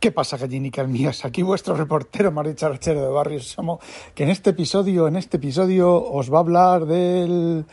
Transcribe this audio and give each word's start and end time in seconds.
¿Qué 0.00 0.12
pasa, 0.12 0.36
gallinicas 0.36 0.86
mías? 0.86 1.24
Aquí 1.24 1.42
vuestro 1.42 1.74
reportero 1.74 2.32
Archero 2.62 3.02
de 3.02 3.08
Barrio 3.08 3.40
Somos, 3.40 3.80
que 4.14 4.22
en 4.22 4.30
este 4.30 4.50
episodio, 4.50 5.08
en 5.08 5.16
este 5.16 5.38
episodio 5.38 5.92
os 5.92 6.32
va 6.32 6.36
a 6.36 6.40
hablar 6.40 6.86
del 6.86 7.64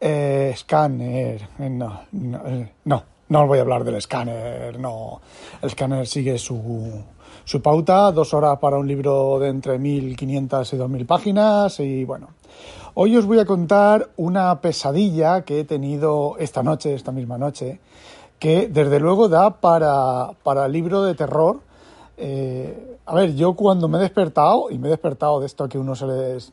eh, 0.00 0.52
escáner. 0.54 1.48
Eh, 1.58 1.68
no, 1.68 2.02
no, 2.12 2.46
eh, 2.46 2.70
no, 2.84 3.02
no 3.28 3.42
os 3.42 3.48
voy 3.48 3.58
a 3.58 3.62
hablar 3.62 3.82
del 3.82 3.96
escáner, 3.96 4.78
no. 4.78 5.20
El 5.60 5.66
escáner 5.66 6.06
sigue 6.06 6.38
su, 6.38 7.02
su 7.44 7.60
pauta, 7.60 8.12
dos 8.12 8.32
horas 8.34 8.56
para 8.60 8.78
un 8.78 8.86
libro 8.86 9.40
de 9.40 9.48
entre 9.48 9.76
1500 9.76 10.74
y 10.74 10.76
2000 10.76 11.06
páginas 11.06 11.80
y 11.80 12.04
bueno. 12.04 12.28
Hoy 12.96 13.16
os 13.16 13.26
voy 13.26 13.40
a 13.40 13.44
contar 13.44 14.10
una 14.16 14.60
pesadilla 14.60 15.42
que 15.42 15.58
he 15.58 15.64
tenido 15.64 16.36
esta 16.38 16.62
noche, 16.62 16.94
esta 16.94 17.10
misma 17.10 17.36
noche, 17.36 17.80
que 18.38 18.68
desde 18.68 19.00
luego 19.00 19.28
da 19.28 19.60
para, 19.60 20.30
para 20.42 20.68
libro 20.68 21.02
de 21.02 21.14
terror. 21.14 21.60
Eh, 22.16 22.98
a 23.06 23.14
ver, 23.14 23.34
yo 23.34 23.54
cuando 23.54 23.88
me 23.88 23.98
he 23.98 24.00
despertado, 24.00 24.70
y 24.70 24.78
me 24.78 24.88
he 24.88 24.90
despertado 24.90 25.40
de 25.40 25.46
esto 25.46 25.68
que 25.68 25.78
uno 25.78 25.94
se 25.94 26.06
les 26.06 26.52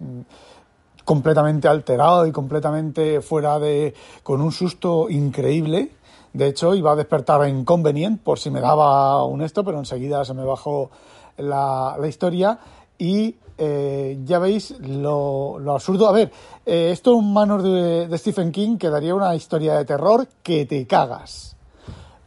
completamente 1.04 1.68
alterado 1.68 2.26
y 2.26 2.32
completamente 2.32 3.22
fuera 3.22 3.60
de. 3.60 3.94
con 4.24 4.42
un 4.42 4.52
susto 4.52 5.10
increíble. 5.10 5.92
De 6.34 6.48
hecho, 6.48 6.74
iba 6.76 6.94
a 6.94 6.96
despertar 6.96 7.46
en 7.46 7.66
Convenient 7.66 8.22
por 8.22 8.40
si 8.40 8.50
me 8.50 8.62
daba 8.62 9.26
un 9.26 9.42
esto, 9.42 9.66
pero 9.66 9.80
enseguida 9.80 10.24
se 10.24 10.34
me 10.34 10.46
bajó 10.46 10.90
la, 11.38 11.98
la 12.00 12.08
historia. 12.08 12.60
Y 12.98 13.36
eh, 13.58 14.20
ya 14.24 14.40
veis 14.40 14.72
lo, 14.80 15.60
absurdo. 15.68 16.08
A 16.08 16.14
ver, 16.14 16.32
eh, 16.66 16.90
esto 16.92 17.20
en 17.20 17.34
manos 17.34 17.64
de, 17.64 18.08
de 18.08 18.18
Stephen 18.18 18.52
King 18.52 18.78
quedaría 18.78 19.14
una 19.14 19.36
historia 19.36 19.76
de 19.76 19.86
terror 19.86 20.28
que 20.42 20.66
te 20.66 20.88
cagas. 20.88 21.56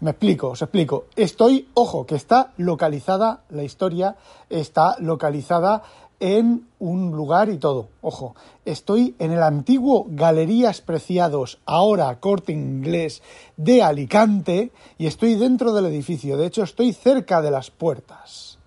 Me 0.00 0.10
explico, 0.10 0.50
os 0.50 0.62
explico. 0.62 1.06
Estoy, 1.16 1.68
ojo, 1.74 2.04
que 2.04 2.16
está 2.16 2.52
localizada, 2.56 3.44
la 3.48 3.62
historia 3.62 4.16
está 4.50 4.96
localizada 4.98 5.82
en 6.20 6.68
un 6.78 7.10
lugar 7.12 7.48
y 7.48 7.58
todo. 7.58 7.88
Ojo, 8.00 8.34
estoy 8.64 9.14
en 9.18 9.32
el 9.32 9.42
antiguo 9.42 10.06
Galerías 10.08 10.80
Preciados, 10.80 11.58
ahora 11.66 12.20
Corte 12.20 12.52
Inglés 12.52 13.22
de 13.56 13.82
Alicante, 13.82 14.72
y 14.98 15.06
estoy 15.06 15.34
dentro 15.34 15.72
del 15.72 15.86
edificio. 15.86 16.36
De 16.36 16.46
hecho, 16.46 16.62
estoy 16.62 16.92
cerca 16.92 17.42
de 17.42 17.50
las 17.50 17.70
puertas. 17.70 18.58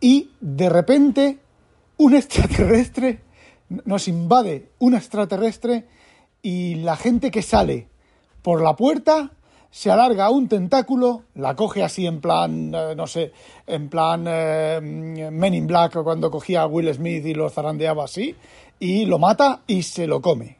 Y 0.00 0.30
de 0.40 0.68
repente, 0.68 1.38
un 1.96 2.14
extraterrestre 2.14 3.22
nos 3.84 4.08
invade, 4.08 4.70
un 4.78 4.94
extraterrestre, 4.94 5.88
y 6.42 6.76
la 6.76 6.96
gente 6.96 7.30
que 7.30 7.42
sale 7.42 7.88
por 8.42 8.62
la 8.62 8.76
puerta 8.76 9.32
se 9.74 9.90
alarga 9.90 10.30
un 10.30 10.46
tentáculo, 10.46 11.24
la 11.34 11.56
coge 11.56 11.82
así 11.82 12.06
en 12.06 12.20
plan, 12.20 12.72
eh, 12.72 12.94
no 12.94 13.08
sé, 13.08 13.32
en 13.66 13.88
plan 13.88 14.24
eh, 14.28 14.78
Men 14.80 15.52
in 15.52 15.66
Black 15.66 16.00
cuando 16.04 16.30
cogía 16.30 16.62
a 16.62 16.66
Will 16.68 16.94
Smith 16.94 17.26
y 17.26 17.34
lo 17.34 17.50
zarandeaba 17.50 18.04
así, 18.04 18.36
y 18.78 19.04
lo 19.04 19.18
mata 19.18 19.62
y 19.66 19.82
se 19.82 20.06
lo 20.06 20.22
come. 20.22 20.58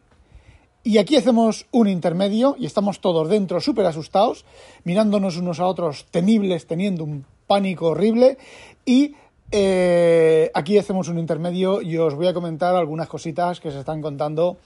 Y 0.82 0.98
aquí 0.98 1.14
hacemos 1.14 1.66
un 1.70 1.86
intermedio 1.86 2.56
y 2.58 2.66
estamos 2.66 3.00
todos 3.00 3.28
dentro 3.28 3.60
súper 3.60 3.86
asustados, 3.86 4.44
mirándonos 4.82 5.36
unos 5.36 5.60
a 5.60 5.68
otros 5.68 6.06
temibles, 6.10 6.66
teniendo 6.66 7.04
un 7.04 7.24
pánico 7.46 7.90
horrible 7.90 8.36
y 8.84 9.14
eh, 9.50 10.50
aquí 10.54 10.78
hacemos 10.78 11.08
un 11.08 11.18
intermedio 11.18 11.80
y 11.82 11.96
os 11.98 12.14
voy 12.14 12.26
a 12.26 12.34
comentar 12.34 12.74
algunas 12.74 13.08
cositas 13.08 13.60
que 13.60 13.70
se 13.70 13.80
están 13.80 14.02
contando 14.02 14.56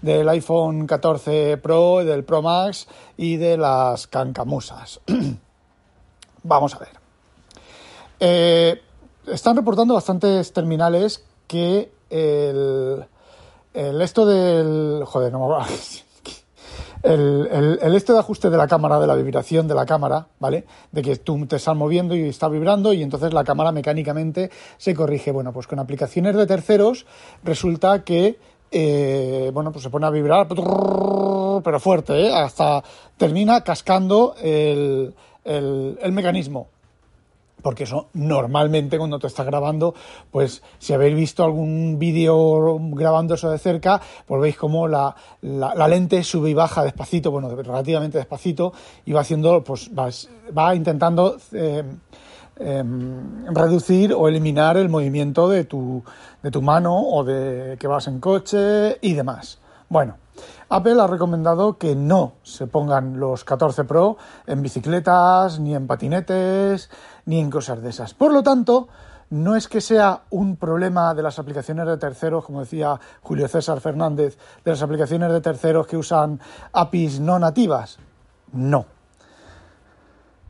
del 0.00 0.28
iPhone 0.28 0.86
14 0.86 1.58
Pro, 1.58 2.04
del 2.04 2.24
Pro 2.24 2.42
Max 2.42 2.88
y 3.16 3.36
de 3.36 3.56
las 3.56 4.06
cancamusas. 4.06 5.00
Vamos 6.42 6.74
a 6.74 6.78
ver. 6.78 6.88
Eh, 8.20 8.80
están 9.26 9.56
reportando 9.56 9.94
bastantes 9.94 10.52
terminales 10.52 11.24
que 11.46 11.92
el, 12.10 13.04
el 13.74 14.00
esto 14.00 14.24
del... 14.24 15.04
Joder, 15.04 15.32
no 15.32 15.48
me 15.48 15.66
el, 17.02 17.78
el, 17.80 17.94
este 17.94 18.12
de 18.12 18.18
ajuste 18.18 18.50
de 18.50 18.56
la 18.56 18.66
cámara, 18.66 18.98
de 18.98 19.06
la 19.06 19.14
vibración 19.14 19.68
de 19.68 19.74
la 19.74 19.86
cámara, 19.86 20.26
¿vale? 20.38 20.64
De 20.92 21.02
que 21.02 21.16
tú 21.16 21.46
te 21.46 21.56
estás 21.56 21.76
moviendo 21.76 22.14
y 22.14 22.28
está 22.28 22.48
vibrando 22.48 22.92
y 22.92 23.02
entonces 23.02 23.32
la 23.32 23.44
cámara 23.44 23.72
mecánicamente 23.72 24.50
se 24.76 24.94
corrige. 24.94 25.30
Bueno, 25.30 25.52
pues 25.52 25.66
con 25.66 25.78
aplicaciones 25.78 26.36
de 26.36 26.46
terceros 26.46 27.06
resulta 27.44 28.04
que, 28.04 28.38
eh, 28.70 29.50
bueno, 29.52 29.72
pues 29.72 29.82
se 29.82 29.90
pone 29.90 30.06
a 30.06 30.10
vibrar, 30.10 30.48
pero 30.48 31.80
fuerte, 31.80 32.26
¿eh? 32.26 32.32
Hasta 32.34 32.82
termina 33.16 33.62
cascando 33.62 34.34
el, 34.40 35.14
el, 35.44 35.98
el 36.00 36.12
mecanismo 36.12 36.68
porque 37.62 37.84
eso 37.84 38.08
normalmente 38.14 38.98
cuando 38.98 39.18
te 39.18 39.26
estás 39.26 39.46
grabando, 39.46 39.94
pues 40.30 40.62
si 40.78 40.92
habéis 40.92 41.16
visto 41.16 41.44
algún 41.44 41.98
vídeo 41.98 42.78
grabando 42.92 43.34
eso 43.34 43.50
de 43.50 43.58
cerca, 43.58 44.00
pues 44.26 44.40
veis 44.40 44.56
como 44.56 44.88
la, 44.88 45.14
la, 45.42 45.88
lente 45.88 46.22
sube 46.22 46.50
y 46.50 46.54
baja 46.54 46.84
despacito, 46.84 47.30
bueno, 47.30 47.54
relativamente 47.54 48.18
despacito, 48.18 48.72
y 49.04 49.12
va 49.12 49.22
haciendo, 49.22 49.62
pues 49.64 49.90
va, 49.96 50.08
va 50.56 50.74
intentando 50.74 51.36
eh, 51.52 51.82
em, 52.58 53.46
reducir 53.54 54.12
o 54.12 54.28
eliminar 54.28 54.76
el 54.76 54.88
movimiento 54.88 55.48
de 55.48 55.64
tu, 55.64 56.02
de 56.42 56.50
tu 56.50 56.62
mano 56.62 56.96
o 57.00 57.24
de 57.24 57.76
que 57.78 57.86
vas 57.86 58.06
en 58.06 58.20
coche 58.20 58.98
y 59.00 59.14
demás. 59.14 59.58
Bueno, 59.88 60.16
Apple 60.68 61.00
ha 61.00 61.06
recomendado 61.06 61.78
que 61.78 61.96
no 61.96 62.34
se 62.42 62.66
pongan 62.66 63.18
los 63.18 63.44
14 63.44 63.84
Pro 63.84 64.18
en 64.46 64.62
bicicletas, 64.62 65.58
ni 65.60 65.74
en 65.74 65.86
patinetes, 65.86 66.90
ni 67.24 67.40
en 67.40 67.50
cosas 67.50 67.80
de 67.82 67.88
esas. 67.88 68.12
Por 68.12 68.32
lo 68.32 68.42
tanto, 68.42 68.88
no 69.30 69.56
es 69.56 69.66
que 69.68 69.80
sea 69.80 70.22
un 70.30 70.56
problema 70.56 71.14
de 71.14 71.22
las 71.22 71.38
aplicaciones 71.38 71.86
de 71.86 71.96
terceros, 71.96 72.44
como 72.44 72.60
decía 72.60 72.98
Julio 73.22 73.48
César 73.48 73.80
Fernández, 73.80 74.38
de 74.64 74.70
las 74.70 74.82
aplicaciones 74.82 75.32
de 75.32 75.40
terceros 75.40 75.86
que 75.86 75.96
usan 75.96 76.40
APIs 76.72 77.20
no 77.20 77.38
nativas. 77.38 77.98
No. 78.52 78.86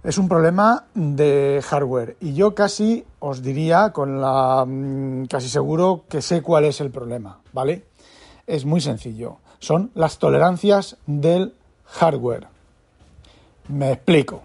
Es 0.02 0.16
un 0.16 0.28
problema 0.28 0.86
de 0.94 1.60
hardware 1.64 2.16
y 2.20 2.34
yo 2.34 2.54
casi 2.54 3.04
os 3.18 3.42
diría 3.42 3.92
con 3.92 4.20
la 4.20 4.64
mm, 4.64 5.26
casi 5.26 5.48
seguro 5.48 6.04
que 6.08 6.22
sé 6.22 6.40
cuál 6.40 6.64
es 6.64 6.80
el 6.80 6.90
problema, 6.90 7.40
¿vale? 7.52 7.84
Es 8.48 8.64
muy 8.64 8.80
sencillo 8.80 9.38
son 9.58 9.90
las 9.94 10.18
tolerancias 10.18 10.96
del 11.06 11.54
hardware. 11.84 12.46
Me 13.68 13.92
explico. 13.92 14.42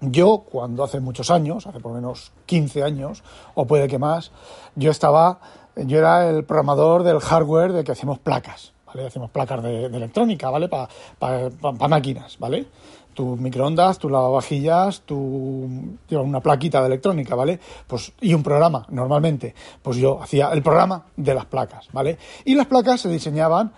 Yo, 0.00 0.44
cuando 0.50 0.82
hace 0.82 1.00
muchos 1.00 1.30
años, 1.30 1.66
hace 1.66 1.78
por 1.78 1.92
lo 1.92 1.96
menos 1.96 2.32
15 2.46 2.82
años, 2.82 3.22
o 3.54 3.66
puede 3.66 3.86
que 3.86 3.98
más, 3.98 4.32
yo 4.74 4.90
estaba, 4.90 5.38
yo 5.76 5.98
era 5.98 6.28
el 6.28 6.44
programador 6.44 7.04
del 7.04 7.20
hardware 7.20 7.72
de 7.72 7.84
que 7.84 7.92
hacemos 7.92 8.18
placas, 8.18 8.72
¿vale? 8.84 9.06
Hacemos 9.06 9.30
placas 9.30 9.62
de, 9.62 9.84
electrónica, 9.86 10.50
¿vale? 10.50 10.68
Para 10.68 11.48
máquinas, 11.88 12.36
¿vale? 12.40 12.66
Tus 13.14 13.38
microondas, 13.38 13.98
tus 13.98 14.10
lavavajillas, 14.10 15.02
tu 15.02 15.68
una 16.10 16.40
plaquita 16.40 16.80
de 16.80 16.86
electrónica, 16.86 17.34
¿vale? 17.34 17.58
Pues 17.86 18.12
y 18.20 18.34
un 18.34 18.42
programa 18.42 18.86
normalmente. 18.90 19.54
Pues 19.82 19.96
yo 19.96 20.22
hacía 20.22 20.50
el 20.52 20.62
programa 20.62 21.06
de 21.16 21.34
las 21.34 21.46
placas, 21.46 21.88
¿vale? 21.92 22.18
Y 22.44 22.54
las 22.54 22.66
placas 22.66 23.00
se 23.00 23.08
diseñaban 23.08 23.72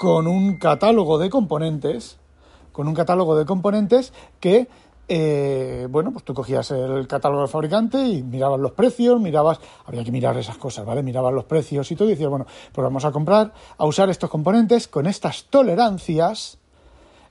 con 0.00 0.26
un 0.26 0.56
catálogo 0.56 1.18
de 1.18 1.28
componentes, 1.28 2.18
con 2.72 2.88
un 2.88 2.94
catálogo 2.94 3.36
de 3.36 3.44
componentes 3.44 4.14
que, 4.40 4.66
eh, 5.08 5.86
bueno, 5.90 6.12
pues 6.12 6.24
tú 6.24 6.32
cogías 6.32 6.70
el 6.70 7.06
catálogo 7.06 7.42
del 7.42 7.50
fabricante 7.50 8.02
y 8.02 8.22
mirabas 8.22 8.60
los 8.60 8.72
precios, 8.72 9.20
mirabas, 9.20 9.60
había 9.84 10.02
que 10.02 10.10
mirar 10.10 10.38
esas 10.38 10.56
cosas, 10.56 10.86
¿vale? 10.86 11.02
Mirabas 11.02 11.34
los 11.34 11.44
precios 11.44 11.90
y 11.90 11.96
todo 11.96 12.08
y 12.08 12.12
decías, 12.12 12.30
bueno, 12.30 12.46
pues 12.72 12.82
vamos 12.82 13.04
a 13.04 13.12
comprar, 13.12 13.52
a 13.76 13.84
usar 13.84 14.08
estos 14.08 14.30
componentes 14.30 14.88
con 14.88 15.06
estas 15.06 15.44
tolerancias, 15.50 16.59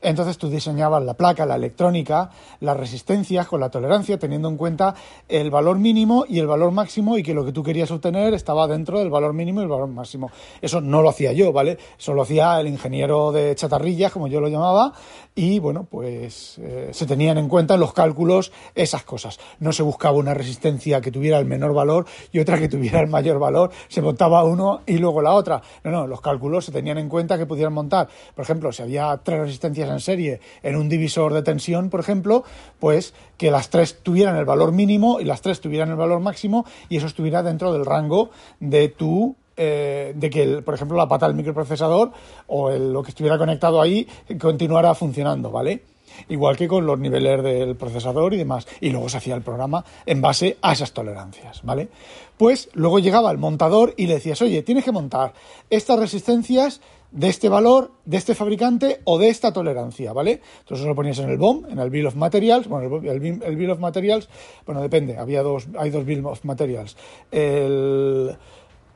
entonces 0.01 0.37
tú 0.37 0.49
diseñabas 0.49 1.03
la 1.03 1.13
placa, 1.13 1.45
la 1.45 1.55
electrónica, 1.55 2.29
las 2.61 2.77
resistencias 2.77 3.47
con 3.47 3.59
la 3.59 3.69
tolerancia, 3.69 4.17
teniendo 4.17 4.47
en 4.47 4.57
cuenta 4.57 4.95
el 5.27 5.51
valor 5.51 5.77
mínimo 5.77 6.25
y 6.27 6.39
el 6.39 6.47
valor 6.47 6.71
máximo 6.71 7.17
y 7.17 7.23
que 7.23 7.33
lo 7.33 7.45
que 7.45 7.51
tú 7.51 7.63
querías 7.63 7.91
obtener 7.91 8.33
estaba 8.33 8.67
dentro 8.67 8.99
del 8.99 9.09
valor 9.09 9.33
mínimo 9.33 9.59
y 9.59 9.63
el 9.63 9.69
valor 9.69 9.89
máximo. 9.89 10.31
Eso 10.61 10.79
no 10.79 11.01
lo 11.01 11.09
hacía 11.09 11.33
yo, 11.33 11.51
¿vale? 11.51 11.77
Eso 11.97 12.13
lo 12.13 12.21
hacía 12.21 12.59
el 12.59 12.67
ingeniero 12.67 13.31
de 13.31 13.55
chatarrillas, 13.55 14.11
como 14.11 14.27
yo 14.27 14.39
lo 14.39 14.47
llamaba, 14.47 14.93
y 15.35 15.59
bueno, 15.59 15.87
pues 15.89 16.57
eh, 16.59 16.89
se 16.91 17.05
tenían 17.05 17.37
en 17.37 17.47
cuenta 17.47 17.73
en 17.73 17.79
los 17.79 17.93
cálculos 17.93 18.51
esas 18.75 19.03
cosas. 19.03 19.39
No 19.59 19.71
se 19.71 19.83
buscaba 19.83 20.17
una 20.17 20.33
resistencia 20.33 21.01
que 21.01 21.11
tuviera 21.11 21.39
el 21.39 21.45
menor 21.45 21.73
valor 21.73 22.05
y 22.31 22.39
otra 22.39 22.57
que 22.57 22.69
tuviera 22.69 23.01
el 23.01 23.07
mayor 23.07 23.39
valor, 23.39 23.71
se 23.87 24.01
montaba 24.01 24.43
uno 24.43 24.81
y 24.85 24.97
luego 24.97 25.21
la 25.21 25.33
otra. 25.33 25.61
No, 25.83 25.91
no, 25.91 26.07
los 26.07 26.21
cálculos 26.21 26.65
se 26.65 26.71
tenían 26.71 26.97
en 26.97 27.09
cuenta 27.09 27.37
que 27.37 27.45
pudieran 27.45 27.73
montar. 27.73 28.07
Por 28.35 28.43
ejemplo, 28.43 28.71
si 28.71 28.81
había 28.81 29.19
tres 29.23 29.39
resistencias 29.39 29.88
en 29.93 29.99
serie 29.99 30.39
en 30.63 30.75
un 30.75 30.89
divisor 30.89 31.33
de 31.33 31.41
tensión, 31.41 31.89
por 31.89 31.99
ejemplo, 31.99 32.43
pues 32.79 33.13
que 33.37 33.51
las 33.51 33.69
tres 33.69 33.99
tuvieran 34.03 34.35
el 34.35 34.45
valor 34.45 34.71
mínimo 34.71 35.19
y 35.19 35.25
las 35.25 35.41
tres 35.41 35.61
tuvieran 35.61 35.89
el 35.89 35.95
valor 35.95 36.19
máximo 36.19 36.65
y 36.89 36.97
eso 36.97 37.07
estuviera 37.07 37.43
dentro 37.43 37.73
del 37.73 37.85
rango 37.85 38.29
de 38.59 38.89
tu 38.89 39.35
eh, 39.61 40.13
de 40.15 40.29
que, 40.29 40.61
por 40.61 40.73
ejemplo, 40.73 40.95
la 40.95 41.09
pata 41.09 41.27
del 41.27 41.35
microprocesador 41.35 42.11
o 42.47 42.69
lo 42.69 43.03
que 43.03 43.09
estuviera 43.09 43.37
conectado 43.37 43.81
ahí 43.81 44.07
continuara 44.39 44.95
funcionando, 44.95 45.51
¿vale? 45.51 45.83
Igual 46.29 46.57
que 46.57 46.67
con 46.67 46.85
los 46.85 46.99
niveles 46.99 47.43
del 47.43 47.75
procesador 47.75 48.33
y 48.33 48.37
demás. 48.37 48.67
Y 48.81 48.89
luego 48.89 49.09
se 49.09 49.17
hacía 49.17 49.35
el 49.35 49.41
programa 49.41 49.83
en 50.05 50.21
base 50.21 50.57
a 50.61 50.73
esas 50.73 50.93
tolerancias, 50.93 51.61
¿vale? 51.63 51.89
Pues 52.37 52.69
luego 52.73 52.99
llegaba 52.99 53.31
el 53.31 53.37
montador 53.37 53.93
y 53.97 54.07
le 54.07 54.15
decías, 54.15 54.41
oye, 54.41 54.63
tienes 54.63 54.85
que 54.85 54.91
montar 54.91 55.33
estas 55.69 55.99
resistencias 55.99 56.81
de 57.11 57.27
este 57.27 57.49
valor, 57.49 57.91
de 58.05 58.17
este 58.17 58.35
fabricante 58.35 59.01
o 59.03 59.17
de 59.17 59.29
esta 59.29 59.51
tolerancia, 59.51 60.13
¿vale? 60.13 60.41
Entonces 60.59 60.85
lo 60.85 60.95
ponías 60.95 61.19
en 61.19 61.29
el 61.29 61.37
BOM, 61.37 61.65
en 61.69 61.79
el 61.79 61.89
Bill 61.89 62.07
of 62.07 62.15
Materials. 62.15 62.67
Bueno, 62.67 63.01
el, 63.03 63.19
Bill 63.19 63.71
of 63.71 63.79
Materials, 63.79 64.29
bueno, 64.65 64.81
depende, 64.81 65.17
había 65.17 65.41
dos, 65.41 65.67
hay 65.77 65.89
dos 65.89 66.05
Bill 66.05 66.25
of 66.25 66.43
Materials. 66.45 66.95
El, 67.31 68.37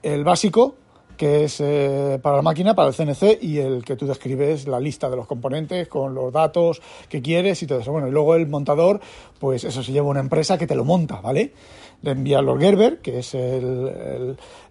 el 0.04 0.24
básico, 0.24 0.75
que 1.18 1.45
es 1.45 1.60
eh, 1.60 2.19
para 2.21 2.38
la 2.38 2.42
máquina, 2.42 2.75
para 2.75 2.89
el 2.89 2.95
CNC, 2.95 3.39
y 3.42 3.60
el 3.60 3.83
que 3.83 3.95
tú 3.95 4.06
describes 4.06 4.68
la 4.68 4.80
lista 4.80 5.10
de 5.10 5.15
los 5.15 5.27
componentes 5.27 5.88
con 5.88 6.13
los 6.13 6.31
datos 6.31 6.81
que 7.10 7.21
quieres 7.21 7.62
y 7.63 7.68
todo 7.68 7.80
eso. 7.80 7.92
Bueno, 7.92 8.07
y 8.07 8.12
luego 8.12 8.36
el 8.36 8.48
montador, 8.48 9.00
pues 9.39 9.63
eso 9.63 9.83
se 9.83 9.92
lleva 9.92 10.07
una 10.07 10.19
empresa 10.19 10.57
que 10.57 10.68
te 10.68 10.75
lo 10.75 10.86
monta, 10.86 11.21
¿vale? 11.21 11.54
Le 12.01 12.12
envía 12.12 12.42
los 12.42 12.60
Gerber, 12.60 13.00
que 13.00 13.19
es 13.19 13.33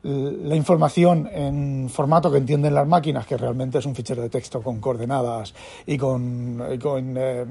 la 0.03 0.57
información 0.57 1.29
en 1.33 1.89
formato 1.89 2.31
que 2.31 2.37
entienden 2.37 2.75
las 2.75 2.87
máquinas, 2.87 3.27
que 3.27 3.39
realmente 3.39 3.79
es 3.79 3.87
un 3.87 3.95
fichero 3.95 4.21
de 4.21 4.29
texto 4.29 4.61
con 4.61 4.81
coordenadas 4.81 5.55
y 5.87 5.97
con, 5.97 6.63
eh, 6.69 7.45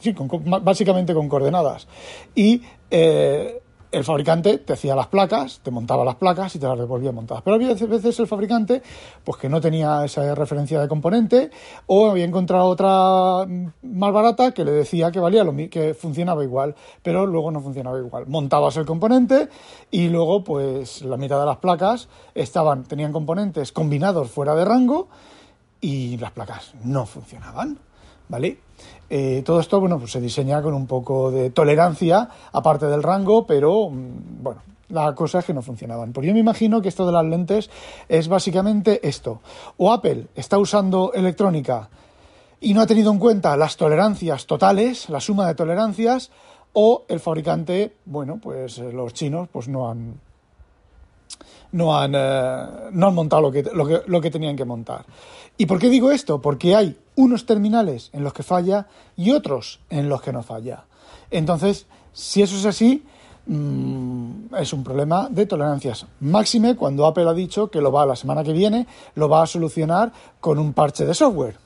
sí, 0.00 0.14
básicamente 0.62 1.12
con 1.12 1.28
coordenadas. 1.28 1.86
Y 2.34 2.62
eh, 2.90 3.60
el 3.92 4.04
fabricante 4.04 4.58
te 4.58 4.72
hacía 4.72 4.94
las 4.94 5.06
placas, 5.06 5.60
te 5.62 5.70
montaba 5.70 6.04
las 6.04 6.16
placas 6.16 6.54
y 6.56 6.58
te 6.58 6.66
las 6.66 6.78
devolvía 6.78 7.12
montadas. 7.12 7.42
Pero 7.42 7.56
había 7.56 7.74
veces 7.74 8.18
el 8.18 8.26
fabricante 8.26 8.82
pues 9.24 9.38
que 9.38 9.48
no 9.48 9.60
tenía 9.60 10.04
esa 10.04 10.34
referencia 10.34 10.80
de 10.80 10.88
componente 10.88 11.50
o 11.86 12.10
había 12.10 12.24
encontrado 12.24 12.66
otra 12.66 13.46
más 13.82 14.12
barata 14.12 14.52
que 14.52 14.64
le 14.64 14.72
decía 14.72 15.10
que 15.10 15.20
valía 15.20 15.44
lo 15.44 15.54
que 15.70 15.94
funcionaba 15.94 16.44
igual, 16.44 16.74
pero 17.02 17.26
luego 17.26 17.50
no 17.50 17.60
funcionaba 17.60 17.98
igual. 17.98 18.26
Montabas 18.26 18.76
el 18.76 18.86
componente 18.86 19.48
y 19.90 20.08
luego 20.08 20.44
pues 20.44 21.02
la 21.02 21.16
mitad 21.16 21.40
de 21.40 21.46
las 21.46 21.58
placas 21.58 22.08
estaban 22.34 22.84
tenían 22.84 23.12
componentes 23.12 23.72
combinados 23.72 24.30
fuera 24.30 24.54
de 24.54 24.64
rango 24.64 25.08
y 25.80 26.16
las 26.18 26.32
placas 26.32 26.74
no 26.82 27.06
funcionaban. 27.06 27.78
¿vale? 28.28 28.58
Eh, 29.08 29.42
todo 29.44 29.60
esto, 29.60 29.80
bueno, 29.80 29.98
pues 29.98 30.12
se 30.12 30.20
diseña 30.20 30.62
con 30.62 30.74
un 30.74 30.86
poco 30.86 31.30
de 31.30 31.50
tolerancia, 31.50 32.28
aparte 32.52 32.86
del 32.86 33.02
rango, 33.02 33.46
pero 33.46 33.88
mm, 33.88 34.42
bueno, 34.42 34.62
la 34.88 35.14
cosa 35.14 35.40
es 35.40 35.44
que 35.44 35.54
no 35.54 35.62
funcionaban. 35.62 36.12
Pues 36.12 36.26
yo 36.26 36.32
me 36.32 36.40
imagino 36.40 36.80
que 36.82 36.88
esto 36.88 37.06
de 37.06 37.12
las 37.12 37.24
lentes 37.24 37.70
es 38.08 38.28
básicamente 38.28 39.06
esto. 39.06 39.40
O 39.76 39.92
Apple 39.92 40.26
está 40.34 40.58
usando 40.58 41.12
electrónica 41.12 41.88
y 42.60 42.74
no 42.74 42.80
ha 42.80 42.86
tenido 42.86 43.12
en 43.12 43.18
cuenta 43.18 43.56
las 43.56 43.76
tolerancias 43.76 44.46
totales, 44.46 45.08
la 45.08 45.20
suma 45.20 45.46
de 45.46 45.54
tolerancias, 45.54 46.30
o 46.72 47.04
el 47.08 47.20
fabricante, 47.20 47.96
bueno, 48.04 48.38
pues 48.42 48.78
eh, 48.78 48.92
los 48.92 49.14
chinos 49.14 49.48
pues 49.50 49.66
no 49.66 49.88
han 49.88 50.20
no 51.76 51.98
han, 51.98 52.14
eh, 52.14 52.66
no 52.92 53.08
han 53.08 53.14
montado 53.14 53.42
lo 53.42 53.52
que, 53.52 53.62
lo, 53.62 53.86
que, 53.86 54.02
lo 54.06 54.20
que 54.20 54.30
tenían 54.30 54.56
que 54.56 54.64
montar. 54.64 55.04
¿Y 55.58 55.66
por 55.66 55.78
qué 55.78 55.90
digo 55.90 56.10
esto? 56.10 56.40
Porque 56.40 56.74
hay 56.74 56.98
unos 57.16 57.46
terminales 57.46 58.10
en 58.12 58.24
los 58.24 58.32
que 58.32 58.42
falla 58.42 58.86
y 59.16 59.30
otros 59.30 59.80
en 59.90 60.08
los 60.08 60.22
que 60.22 60.32
no 60.32 60.42
falla. 60.42 60.84
Entonces, 61.30 61.86
si 62.12 62.42
eso 62.42 62.56
es 62.56 62.64
así, 62.64 63.04
mm, 63.46 64.54
es 64.58 64.72
un 64.72 64.82
problema 64.82 65.28
de 65.30 65.46
tolerancias. 65.46 66.06
Máxime 66.20 66.76
cuando 66.76 67.06
Apple 67.06 67.28
ha 67.28 67.34
dicho 67.34 67.70
que 67.70 67.80
lo 67.80 67.92
va 67.92 68.06
la 68.06 68.16
semana 68.16 68.42
que 68.42 68.52
viene, 68.52 68.86
lo 69.14 69.28
va 69.28 69.42
a 69.42 69.46
solucionar 69.46 70.12
con 70.40 70.58
un 70.58 70.72
parche 70.72 71.04
de 71.04 71.14
software. 71.14 71.58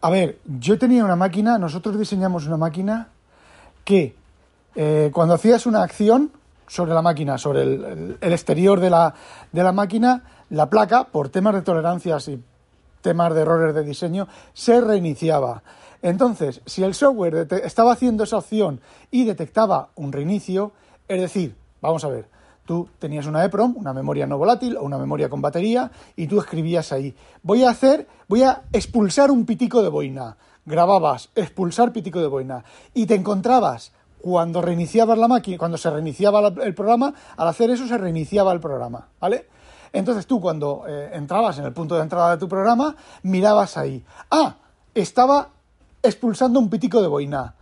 A 0.00 0.10
ver, 0.10 0.38
yo 0.58 0.78
tenía 0.78 1.04
una 1.04 1.16
máquina, 1.16 1.58
nosotros 1.58 1.98
diseñamos 1.98 2.46
una 2.46 2.56
máquina 2.56 3.08
que 3.84 4.14
eh, 4.74 5.10
cuando 5.12 5.34
hacías 5.34 5.66
una 5.66 5.82
acción 5.82 6.32
sobre 6.66 6.94
la 6.94 7.02
máquina, 7.02 7.38
sobre 7.38 7.62
el, 7.62 8.18
exterior 8.20 8.80
de 8.80 8.90
la, 8.90 9.14
de 9.52 9.62
la 9.62 9.72
máquina, 9.72 10.22
la 10.50 10.68
placa, 10.68 11.04
por 11.04 11.28
temas 11.28 11.54
de 11.54 11.62
tolerancias 11.62 12.28
y 12.28 12.42
temas 13.00 13.34
de 13.34 13.42
errores 13.42 13.74
de 13.74 13.84
diseño, 13.84 14.28
se 14.52 14.80
reiniciaba. 14.80 15.62
Entonces, 16.02 16.60
si 16.66 16.82
el 16.82 16.94
software 16.94 17.48
estaba 17.64 17.92
haciendo 17.92 18.24
esa 18.24 18.38
opción 18.38 18.80
y 19.10 19.24
detectaba 19.24 19.88
un 19.94 20.12
reinicio, 20.12 20.72
es 21.08 21.20
decir, 21.20 21.56
vamos 21.80 22.04
a 22.04 22.08
ver, 22.08 22.28
tú 22.64 22.88
tenías 22.98 23.26
una 23.26 23.44
EPROM, 23.44 23.76
una 23.76 23.92
memoria 23.92 24.26
no 24.26 24.36
volátil 24.36 24.76
o 24.76 24.82
una 24.82 24.98
memoria 24.98 25.28
con 25.28 25.40
batería, 25.40 25.90
y 26.16 26.26
tú 26.26 26.38
escribías 26.38 26.92
ahí, 26.92 27.14
voy 27.42 27.64
a 27.64 27.70
hacer, 27.70 28.06
voy 28.28 28.42
a 28.42 28.64
expulsar 28.72 29.30
un 29.30 29.46
pitico 29.46 29.82
de 29.82 29.88
boina. 29.88 30.36
Grababas, 30.64 31.30
expulsar 31.36 31.92
pitico 31.92 32.20
de 32.20 32.26
boina, 32.26 32.64
y 32.92 33.06
te 33.06 33.14
encontrabas 33.14 33.92
cuando 34.26 34.60
reiniciabas 34.60 35.16
la 35.18 35.28
máquina, 35.28 35.56
cuando 35.56 35.78
se 35.78 35.88
reiniciaba 35.88 36.48
el 36.48 36.74
programa, 36.74 37.14
al 37.36 37.46
hacer 37.46 37.70
eso 37.70 37.86
se 37.86 37.96
reiniciaba 37.96 38.52
el 38.52 38.58
programa, 38.58 39.06
¿vale? 39.20 39.46
Entonces 39.92 40.26
tú 40.26 40.40
cuando 40.40 40.82
eh, 40.84 41.10
entrabas 41.12 41.60
en 41.60 41.64
el 41.64 41.72
punto 41.72 41.94
de 41.94 42.02
entrada 42.02 42.32
de 42.32 42.38
tu 42.38 42.48
programa, 42.48 42.96
mirabas 43.22 43.76
ahí. 43.76 44.04
Ah, 44.32 44.56
estaba 44.96 45.50
expulsando 46.02 46.58
un 46.58 46.68
pitico 46.68 47.00
de 47.00 47.06
boina. 47.06 47.54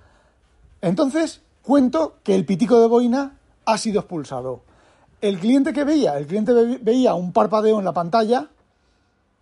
Entonces 0.80 1.42
cuento 1.60 2.14
que 2.22 2.34
el 2.34 2.46
pitico 2.46 2.80
de 2.80 2.86
boina 2.86 3.36
ha 3.66 3.76
sido 3.76 4.00
expulsado. 4.00 4.62
El 5.20 5.38
cliente 5.38 5.74
que 5.74 5.84
veía, 5.84 6.16
el 6.16 6.26
cliente 6.26 6.54
veía 6.80 7.12
un 7.12 7.34
parpadeo 7.34 7.78
en 7.78 7.84
la 7.84 7.92
pantalla, 7.92 8.48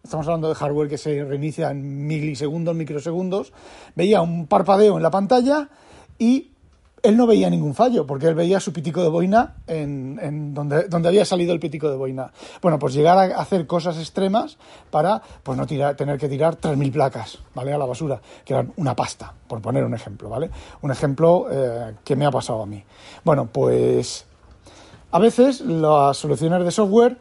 estamos 0.02 0.26
hablando 0.26 0.48
de 0.48 0.56
hardware 0.56 0.88
que 0.88 0.98
se 0.98 1.22
reinicia 1.22 1.70
en 1.70 2.04
milisegundos, 2.04 2.74
microsegundos, 2.74 3.52
veía 3.94 4.20
un 4.22 4.48
parpadeo 4.48 4.96
en 4.96 5.04
la 5.04 5.10
pantalla 5.12 5.68
y 6.18 6.51
él 7.02 7.16
no 7.16 7.26
veía 7.26 7.50
ningún 7.50 7.74
fallo, 7.74 8.06
porque 8.06 8.28
él 8.28 8.34
veía 8.34 8.60
su 8.60 8.72
pitico 8.72 9.02
de 9.02 9.08
boina 9.08 9.56
en, 9.66 10.54
donde, 10.54 10.88
donde, 10.88 11.08
había 11.08 11.24
salido 11.24 11.52
el 11.52 11.58
pitico 11.58 11.90
de 11.90 11.96
boina. 11.96 12.32
Bueno, 12.60 12.78
pues 12.78 12.94
llegar 12.94 13.18
a 13.18 13.40
hacer 13.40 13.66
cosas 13.66 13.98
extremas 13.98 14.56
para 14.90 15.20
pues 15.42 15.58
no 15.58 15.66
tirar, 15.66 15.96
tener 15.96 16.18
que 16.18 16.28
tirar 16.28 16.58
3.000 16.58 16.92
placas, 16.92 17.38
¿vale? 17.54 17.72
A 17.72 17.78
la 17.78 17.86
basura, 17.86 18.20
que 18.44 18.54
eran 18.54 18.72
una 18.76 18.94
pasta, 18.94 19.34
por 19.48 19.60
poner 19.60 19.84
un 19.84 19.94
ejemplo, 19.94 20.28
¿vale? 20.28 20.50
Un 20.82 20.92
ejemplo 20.92 21.46
eh, 21.50 21.94
que 22.04 22.14
me 22.14 22.24
ha 22.24 22.30
pasado 22.30 22.62
a 22.62 22.66
mí. 22.66 22.82
Bueno, 23.24 23.46
pues 23.46 24.24
a 25.10 25.18
veces 25.18 25.60
las 25.60 26.16
soluciones 26.16 26.64
de 26.64 26.70
software 26.70 27.18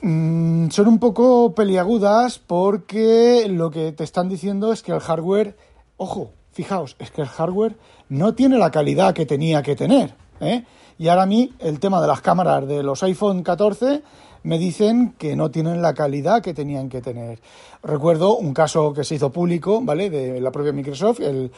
mm, 0.00 0.68
son 0.70 0.88
un 0.88 0.98
poco 1.00 1.54
peliagudas 1.54 2.38
porque 2.38 3.46
lo 3.48 3.70
que 3.70 3.90
te 3.92 4.04
están 4.04 4.28
diciendo 4.28 4.72
es 4.72 4.82
que 4.82 4.92
el 4.92 5.00
hardware, 5.00 5.56
ojo, 5.96 6.30
fijaos, 6.52 6.94
es 7.00 7.10
que 7.10 7.22
el 7.22 7.28
hardware 7.28 7.76
no 8.14 8.34
tiene 8.34 8.58
la 8.58 8.70
calidad 8.70 9.12
que 9.12 9.26
tenía 9.26 9.62
que 9.62 9.74
tener. 9.74 10.14
¿eh? 10.40 10.64
Y 10.98 11.08
ahora 11.08 11.22
a 11.22 11.26
mí 11.26 11.52
el 11.58 11.80
tema 11.80 12.00
de 12.00 12.06
las 12.06 12.20
cámaras 12.20 12.66
de 12.66 12.82
los 12.82 13.02
iPhone 13.02 13.42
14 13.42 14.02
me 14.44 14.58
dicen 14.58 15.14
que 15.18 15.34
no 15.34 15.50
tienen 15.50 15.82
la 15.82 15.94
calidad 15.94 16.42
que 16.42 16.54
tenían 16.54 16.88
que 16.88 17.00
tener. 17.00 17.40
Recuerdo 17.82 18.36
un 18.36 18.54
caso 18.54 18.92
que 18.92 19.02
se 19.02 19.16
hizo 19.16 19.30
público, 19.30 19.80
¿vale? 19.82 20.10
De 20.10 20.40
la 20.40 20.52
propia 20.52 20.72
Microsoft, 20.72 21.20
el, 21.20 21.50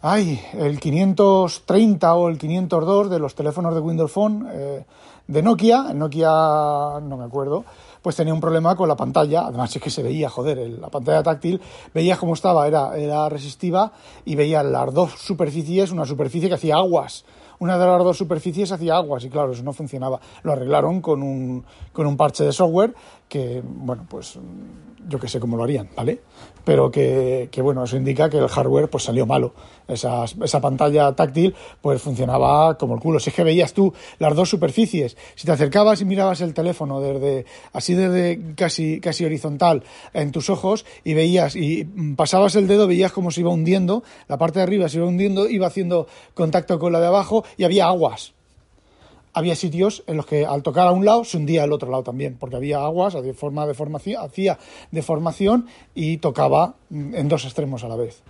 ay, 0.00 0.40
el 0.54 0.80
530 0.80 2.14
o 2.14 2.28
el 2.28 2.38
502 2.38 3.10
de 3.10 3.18
los 3.18 3.34
teléfonos 3.34 3.74
de 3.74 3.80
Windows 3.80 4.12
Phone 4.12 4.46
eh, 4.52 4.84
de 5.26 5.42
Nokia, 5.42 5.92
Nokia 5.92 6.30
no 7.02 7.16
me 7.16 7.24
acuerdo, 7.24 7.64
pues 8.04 8.16
tenía 8.16 8.34
un 8.34 8.40
problema 8.40 8.76
con 8.76 8.86
la 8.86 8.96
pantalla, 8.96 9.46
además 9.46 9.74
es 9.74 9.80
que 9.80 9.88
se 9.88 10.02
veía, 10.02 10.28
joder, 10.28 10.58
la 10.78 10.90
pantalla 10.90 11.22
táctil, 11.22 11.58
veías 11.94 12.18
cómo 12.18 12.34
estaba, 12.34 12.68
era, 12.68 12.94
era 12.98 13.30
resistiva 13.30 13.92
y 14.26 14.34
veía 14.34 14.62
las 14.62 14.92
dos 14.92 15.12
superficies, 15.12 15.90
una 15.90 16.04
superficie 16.04 16.50
que 16.50 16.56
hacía 16.56 16.76
aguas, 16.76 17.24
una 17.58 17.78
de 17.78 17.86
las 17.86 17.98
dos 17.98 18.16
superficies 18.18 18.72
hacía 18.72 18.96
aguas 18.96 19.24
y 19.24 19.30
claro, 19.30 19.52
eso 19.52 19.62
no 19.62 19.72
funcionaba. 19.72 20.20
Lo 20.42 20.52
arreglaron 20.52 21.00
con 21.00 21.22
un, 21.22 21.64
con 21.92 22.06
un 22.06 22.16
parche 22.16 22.44
de 22.44 22.52
software 22.52 22.94
que, 23.28 23.62
bueno, 23.64 24.06
pues 24.08 24.38
yo 25.08 25.18
que 25.18 25.28
sé 25.28 25.40
cómo 25.40 25.56
lo 25.56 25.64
harían, 25.64 25.88
¿vale? 25.96 26.20
Pero 26.64 26.90
que, 26.90 27.48
que, 27.50 27.60
bueno, 27.60 27.84
eso 27.84 27.96
indica 27.96 28.30
que 28.30 28.38
el 28.38 28.48
hardware 28.48 28.88
pues 28.88 29.04
salió 29.04 29.26
malo. 29.26 29.52
Esa, 29.86 30.24
esa 30.24 30.60
pantalla 30.62 31.12
táctil 31.14 31.54
pues 31.82 32.00
funcionaba 32.00 32.78
como 32.78 32.94
el 32.94 33.00
culo. 33.00 33.20
Si 33.20 33.28
es 33.28 33.36
que 33.36 33.44
veías 33.44 33.74
tú 33.74 33.92
las 34.18 34.34
dos 34.34 34.48
superficies, 34.48 35.16
si 35.34 35.44
te 35.46 35.52
acercabas 35.52 36.00
y 36.00 36.06
mirabas 36.06 36.40
el 36.40 36.54
teléfono 36.54 37.00
desde 37.00 37.44
así 37.74 37.92
desde 37.92 38.54
casi, 38.54 38.98
casi 39.00 39.26
horizontal 39.26 39.82
en 40.14 40.32
tus 40.32 40.48
ojos 40.48 40.86
y 41.04 41.12
veías 41.12 41.54
y 41.54 41.84
pasabas 42.16 42.56
el 42.56 42.66
dedo, 42.66 42.86
veías 42.86 43.12
cómo 43.12 43.30
se 43.30 43.42
iba 43.42 43.50
hundiendo, 43.50 44.02
la 44.26 44.38
parte 44.38 44.60
de 44.60 44.62
arriba 44.62 44.88
se 44.88 44.96
iba 44.96 45.06
hundiendo, 45.06 45.48
iba 45.48 45.66
haciendo 45.66 46.06
contacto 46.32 46.78
con 46.78 46.92
la 46.92 47.00
de 47.00 47.08
abajo 47.08 47.43
y 47.56 47.64
había 47.64 47.86
aguas 47.86 48.34
había 49.34 49.56
sitios 49.56 50.04
en 50.06 50.16
los 50.16 50.26
que 50.26 50.46
al 50.46 50.62
tocar 50.62 50.86
a 50.86 50.92
un 50.92 51.04
lado 51.04 51.24
se 51.24 51.36
hundía 51.36 51.64
el 51.64 51.72
otro 51.72 51.90
lado 51.90 52.04
también, 52.04 52.36
porque 52.38 52.56
había 52.56 52.78
aguas, 52.78 53.14
de 53.14 53.34
forma 53.34 53.66
de 53.66 53.74
hacía 54.16 54.58
deformación 54.92 55.66
y 55.94 56.18
tocaba 56.18 56.76
en 56.90 57.28
dos 57.28 57.44
extremos 57.44 57.82
a 57.82 57.88
la 57.88 57.96
vez. 57.96 58.22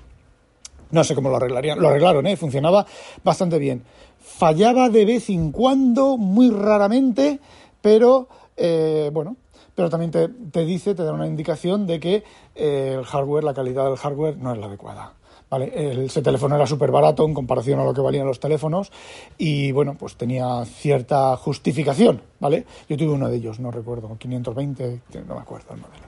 No 0.90 1.04
sé 1.04 1.14
cómo 1.14 1.28
lo 1.28 1.36
arreglarían. 1.36 1.78
Lo 1.78 1.88
arreglaron, 1.88 2.26
¿eh? 2.26 2.36
funcionaba 2.36 2.86
bastante 3.22 3.58
bien. 3.58 3.84
Fallaba 4.18 4.88
de 4.88 5.04
vez 5.04 5.28
en 5.28 5.52
cuando, 5.52 6.16
muy 6.16 6.50
raramente, 6.50 7.38
pero 7.82 8.28
eh, 8.56 9.10
bueno, 9.12 9.36
pero 9.74 9.90
también 9.90 10.10
te, 10.10 10.28
te 10.28 10.64
dice, 10.64 10.94
te 10.94 11.02
da 11.02 11.12
una 11.12 11.26
indicación 11.26 11.86
de 11.86 12.00
que 12.00 12.24
eh, 12.54 12.96
el 12.98 13.04
hardware, 13.04 13.44
la 13.44 13.54
calidad 13.54 13.84
del 13.84 13.96
hardware 13.96 14.38
no 14.38 14.52
es 14.52 14.58
la 14.58 14.66
adecuada. 14.66 15.12
¿Vale? 15.54 16.04
Ese 16.04 16.20
teléfono 16.20 16.56
era 16.56 16.66
súper 16.66 16.90
barato 16.90 17.24
en 17.24 17.32
comparación 17.32 17.78
a 17.78 17.84
lo 17.84 17.94
que 17.94 18.00
valían 18.00 18.26
los 18.26 18.40
teléfonos 18.40 18.90
y 19.38 19.70
bueno, 19.70 19.94
pues 19.96 20.16
tenía 20.16 20.64
cierta 20.64 21.36
justificación, 21.36 22.22
¿vale? 22.40 22.66
Yo 22.88 22.96
tuve 22.96 23.12
uno 23.12 23.28
de 23.28 23.36
ellos, 23.36 23.60
no 23.60 23.70
recuerdo, 23.70 24.16
520, 24.18 25.00
no 25.28 25.36
me 25.36 25.40
acuerdo 25.40 25.74
el 25.74 25.80
modelo. 25.80 26.06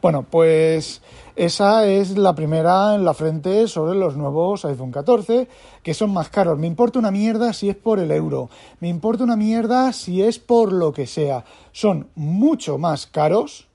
Bueno, 0.00 0.22
pues 0.30 1.02
esa 1.34 1.84
es 1.88 2.16
la 2.16 2.36
primera 2.36 2.94
en 2.94 3.04
la 3.04 3.14
frente 3.14 3.66
sobre 3.66 3.98
los 3.98 4.16
nuevos 4.16 4.64
iPhone 4.64 4.92
14, 4.92 5.48
que 5.82 5.92
son 5.92 6.12
más 6.12 6.28
caros. 6.28 6.56
Me 6.56 6.68
importa 6.68 7.00
una 7.00 7.10
mierda 7.10 7.52
si 7.52 7.68
es 7.68 7.74
por 7.74 7.98
el 7.98 8.12
euro, 8.12 8.48
me 8.78 8.86
importa 8.86 9.24
una 9.24 9.34
mierda 9.34 9.92
si 9.92 10.22
es 10.22 10.38
por 10.38 10.72
lo 10.72 10.92
que 10.92 11.08
sea. 11.08 11.44
Son 11.72 12.10
mucho 12.14 12.78
más 12.78 13.08
caros 13.08 13.66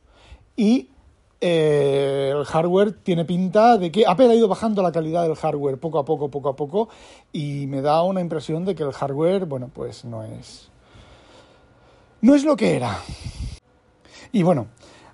y 0.55 0.88
eh, 1.41 2.33
el 2.35 2.45
hardware 2.45 2.91
tiene 2.91 3.25
pinta 3.25 3.77
de 3.77 3.91
que 3.91 4.05
Apple 4.05 4.29
ha 4.29 4.35
ido 4.35 4.47
bajando 4.47 4.81
la 4.81 4.91
calidad 4.91 5.23
del 5.23 5.35
hardware 5.35 5.79
poco 5.79 5.99
a 5.99 6.05
poco, 6.05 6.29
poco 6.29 6.49
a 6.49 6.55
poco, 6.55 6.89
y 7.31 7.65
me 7.67 7.81
da 7.81 8.03
una 8.03 8.21
impresión 8.21 8.65
de 8.65 8.75
que 8.75 8.83
el 8.83 8.91
hardware, 8.91 9.45
bueno, 9.45 9.69
pues 9.73 10.05
no 10.05 10.23
es. 10.23 10.69
No 12.21 12.35
es 12.35 12.43
lo 12.43 12.57
que 12.57 12.75
era. 12.75 12.99
Y 14.31 14.43
bueno, 14.43 14.67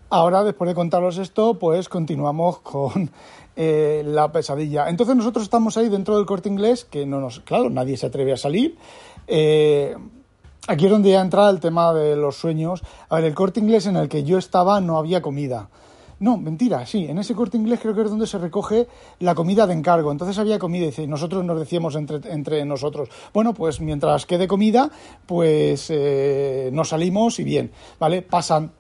ahora 0.10 0.44
después 0.44 0.68
de 0.68 0.76
contaros 0.76 1.18
esto, 1.18 1.60
pues 1.60 1.90
continuamos 1.90 2.60
con 2.60 3.12
eh, 3.56 4.04
la 4.06 4.32
pesadilla. 4.32 4.90
Entonces 4.90 5.16
nosotros 5.16 5.44
estamos 5.44 5.78
ahí 5.78 5.90
dentro 5.90 6.18
del 6.18 6.26
corte 6.26 6.50
inglés, 6.50 6.86
que 6.86 7.06
no 7.06 7.22
nos. 7.22 7.42
Claro, 7.42 7.70
nadie 7.70 7.98
se 7.98 8.08
atreve 8.08 8.34
a 8.34 8.38
salir. 8.38 8.78
Eh, 9.28 9.96
aquí 10.68 10.86
es 10.86 10.92
donde 10.92 11.12
ya 11.12 11.22
entra 11.22 11.50
el 11.50 11.60
tema 11.60 11.94
de 11.94 12.16
los 12.16 12.36
sueños. 12.36 12.82
A 13.10 13.16
ver, 13.16 13.26
el 13.26 13.36
corte 13.36 13.60
inglés 13.60 13.86
en 13.86 13.96
el 13.96 14.10
que 14.10 14.24
yo 14.24 14.38
estaba 14.38 14.82
no 14.82 14.98
había 14.98 15.22
comida. 15.22 15.70
No, 16.26 16.38
mentira, 16.38 16.88
sí, 16.88 17.06
en 17.08 17.20
ese 17.20 17.36
corte 17.36 17.56
inglés 17.56 17.80
creo 17.80 17.94
que 17.94 18.02
es 18.02 18.10
donde 18.10 18.26
se 18.26 18.40
recoge 18.40 18.88
la 19.20 19.36
comida 19.36 19.68
de 19.68 19.76
encargo. 19.76 20.12
Entonces 20.12 20.40
había 20.40 20.58
comida 20.58 20.88
y 20.98 21.06
nosotros 21.06 21.46
nos 21.46 21.60
decíamos 21.60 21.96
entre, 21.96 22.66
nosotros, 22.66 23.10
bueno, 23.32 23.54
pues 23.54 23.80
mientras 23.80 24.26
quede 24.26 24.48
comida, 24.48 24.90
pues 25.28 25.86
eh, 25.92 26.72
nos 26.74 26.90
salimos 26.90 27.38
y 27.38 27.44
bien, 27.44 27.70
¿vale? 28.00 28.24
Pasan 28.24 28.72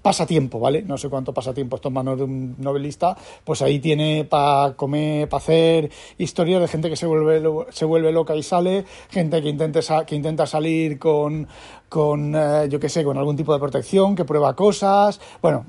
pasa 0.00 0.24
tiempo, 0.24 0.58
¿vale? 0.60 0.80
No 0.80 0.96
sé 0.96 1.10
cuánto 1.10 1.34
pasa 1.34 1.52
tiempo 1.52 1.76
esto 1.76 1.88
en 1.88 1.94
manos 1.94 2.16
de 2.16 2.24
un 2.24 2.54
novelista, 2.56 3.14
pues 3.44 3.60
ahí 3.60 3.80
tiene 3.80 4.24
para 4.24 4.72
comer, 4.72 5.28
para 5.28 5.42
hacer 5.42 5.90
historias 6.16 6.62
de 6.62 6.68
gente 6.68 6.88
que 6.88 6.96
se 6.96 7.04
vuelve, 7.04 7.66
se 7.68 7.84
vuelve 7.84 8.12
loca 8.12 8.34
y 8.34 8.42
sale, 8.42 8.86
gente 9.10 9.42
que, 9.42 9.50
intente 9.50 9.80
que 10.06 10.14
intenta 10.16 10.46
salir 10.46 10.98
con, 10.98 11.46
con 11.90 12.34
eh, 12.34 12.66
yo 12.70 12.80
qué 12.80 12.88
sé, 12.88 13.04
con 13.04 13.18
algún 13.18 13.36
tipo 13.36 13.52
de 13.52 13.60
protección, 13.60 14.16
que 14.16 14.24
prueba 14.24 14.56
cosas, 14.56 15.20
bueno, 15.42 15.66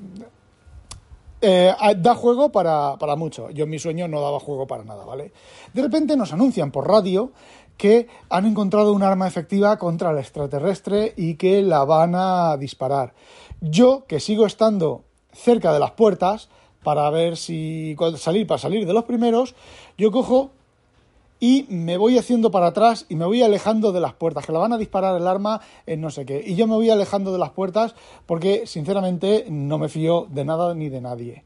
eh, 1.42 1.74
da 1.98 2.16
juego 2.16 2.52
para, 2.52 2.98
para 2.98 3.16
mucho. 3.16 3.50
Yo 3.52 3.64
en 3.64 3.70
mi 3.70 3.80
sueño 3.80 4.08
no 4.08 4.22
daba 4.22 4.40
juego 4.40 4.68
para 4.68 4.84
nada, 4.84 5.06
¿vale? 5.06 5.32
De 5.74 5.82
repente 5.82 6.18
nos 6.18 6.34
anuncian 6.34 6.72
por 6.72 6.88
radio 6.88 7.32
que 7.78 8.08
han 8.30 8.46
encontrado 8.46 8.92
un 8.92 9.04
arma 9.04 9.28
efectiva 9.28 9.78
contra 9.78 10.12
el 10.12 10.18
extraterrestre 10.18 11.14
y 11.16 11.36
que 11.36 11.62
la 11.62 11.86
van 11.86 12.14
a 12.14 12.58
disparar. 12.58 13.14
Yo, 13.62 14.06
que 14.06 14.20
sigo 14.20 14.46
estando 14.46 15.06
cerca 15.32 15.72
de 15.72 15.80
las 15.80 15.92
puertas 15.92 16.50
para 16.84 17.10
ver 17.10 17.38
si 17.38 17.96
salir, 18.18 18.48
para 18.48 18.58
salir 18.58 18.86
de 18.86 18.94
los 18.94 19.06
primeros, 19.06 19.56
yo 19.98 20.12
cojo 20.12 20.52
y 21.40 21.66
me 21.70 21.98
voy 21.98 22.18
haciendo 22.18 22.52
para 22.52 22.68
atrás 22.68 23.06
y 23.10 23.16
me 23.16 23.26
voy 23.26 23.42
alejando 23.42 23.92
de 23.92 24.00
las 24.00 24.14
puertas, 24.14 24.46
que 24.46 24.52
la 24.52 24.60
van 24.60 24.74
a 24.74 24.78
disparar 24.78 25.16
el 25.16 25.28
arma 25.28 25.62
en 25.86 26.02
no 26.02 26.10
sé 26.10 26.26
qué. 26.26 26.44
Y 26.46 26.56
yo 26.56 26.68
me 26.68 26.76
voy 26.76 26.90
alejando 26.90 27.32
de 27.32 27.40
las 27.40 27.52
puertas 27.52 27.96
porque, 28.26 28.68
sinceramente, 28.68 29.46
no 29.50 29.78
me 29.78 29.90
fío 29.90 30.28
de 30.30 30.46
nada 30.46 30.74
ni 30.74 30.90
de 30.90 31.02
nadie. 31.02 31.44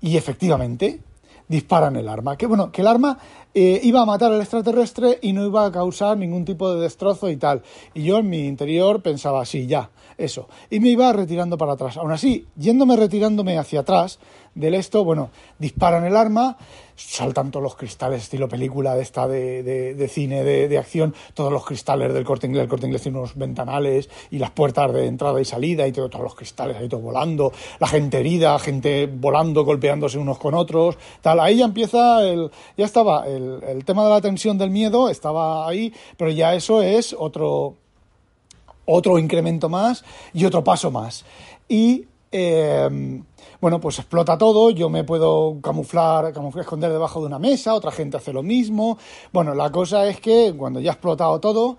Y 0.00 0.16
efectivamente, 0.16 1.00
disparan 1.48 1.96
el 1.96 2.08
arma. 2.08 2.36
Que 2.36 2.46
bueno, 2.46 2.70
que 2.70 2.82
el 2.82 2.86
arma 2.86 3.18
eh, 3.54 3.80
iba 3.82 4.02
a 4.02 4.06
matar 4.06 4.32
al 4.32 4.40
extraterrestre 4.40 5.18
y 5.22 5.32
no 5.32 5.44
iba 5.44 5.64
a 5.64 5.72
causar 5.72 6.16
ningún 6.16 6.44
tipo 6.44 6.72
de 6.72 6.80
destrozo 6.80 7.30
y 7.30 7.36
tal. 7.36 7.62
Y 7.94 8.04
yo 8.04 8.18
en 8.18 8.28
mi 8.28 8.46
interior 8.46 9.02
pensaba, 9.02 9.44
sí, 9.44 9.66
ya, 9.66 9.90
eso. 10.16 10.48
Y 10.70 10.80
me 10.80 10.90
iba 10.90 11.12
retirando 11.12 11.56
para 11.56 11.72
atrás. 11.72 11.96
Aún 11.96 12.12
así, 12.12 12.46
yéndome 12.56 12.96
retirándome 12.96 13.58
hacia 13.58 13.80
atrás 13.80 14.18
del 14.58 14.74
esto, 14.74 15.04
bueno, 15.04 15.30
disparan 15.58 16.04
el 16.04 16.16
arma, 16.16 16.56
saltan 16.96 17.50
todos 17.50 17.62
los 17.62 17.76
cristales, 17.76 18.24
estilo 18.24 18.48
película 18.48 18.94
de 18.96 19.02
esta 19.02 19.28
de, 19.28 19.62
de, 19.62 20.08
cine, 20.08 20.42
de, 20.42 20.68
de, 20.68 20.78
acción, 20.78 21.14
todos 21.32 21.52
los 21.52 21.64
cristales 21.64 22.12
del 22.12 22.24
corte 22.24 22.48
inglés. 22.48 22.64
El 22.64 22.68
corte 22.68 22.86
inglés 22.86 23.02
tiene 23.02 23.18
unos 23.18 23.36
ventanales 23.36 24.10
y 24.30 24.38
las 24.38 24.50
puertas 24.50 24.92
de 24.92 25.06
entrada 25.06 25.40
y 25.40 25.44
salida 25.44 25.86
y 25.86 25.92
todos 25.92 26.12
los 26.20 26.34
cristales 26.34 26.76
ahí 26.76 26.88
todos 26.88 27.04
volando, 27.04 27.52
la 27.78 27.86
gente 27.86 28.18
herida, 28.18 28.58
gente 28.58 29.06
volando, 29.06 29.64
golpeándose 29.64 30.18
unos 30.18 30.38
con 30.38 30.54
otros, 30.54 30.98
tal. 31.20 31.38
Ahí 31.38 31.58
ya 31.58 31.64
empieza 31.64 32.22
el. 32.22 32.50
Ya 32.76 32.84
estaba 32.84 33.28
el, 33.28 33.62
el 33.62 33.84
tema 33.84 34.04
de 34.04 34.10
la 34.10 34.20
tensión 34.20 34.58
del 34.58 34.70
miedo, 34.70 35.08
estaba 35.08 35.68
ahí, 35.68 35.92
pero 36.16 36.30
ya 36.30 36.54
eso 36.54 36.82
es 36.82 37.14
otro 37.16 37.76
otro 38.90 39.18
incremento 39.18 39.68
más 39.68 40.04
y 40.32 40.44
otro 40.46 40.64
paso 40.64 40.90
más. 40.90 41.24
Y 41.68 42.06
eh, 42.30 43.22
bueno, 43.60 43.80
pues 43.80 43.98
explota 43.98 44.38
todo, 44.38 44.70
yo 44.70 44.88
me 44.88 45.04
puedo 45.04 45.60
camuflar, 45.60 46.32
camuflar, 46.32 46.62
esconder 46.62 46.92
debajo 46.92 47.20
de 47.20 47.26
una 47.26 47.38
mesa, 47.38 47.74
otra 47.74 47.90
gente 47.90 48.16
hace 48.16 48.32
lo 48.32 48.42
mismo. 48.42 48.98
Bueno, 49.32 49.54
la 49.54 49.70
cosa 49.72 50.06
es 50.06 50.20
que 50.20 50.54
cuando 50.56 50.80
ya 50.80 50.90
ha 50.90 50.94
explotado 50.94 51.40
todo, 51.40 51.76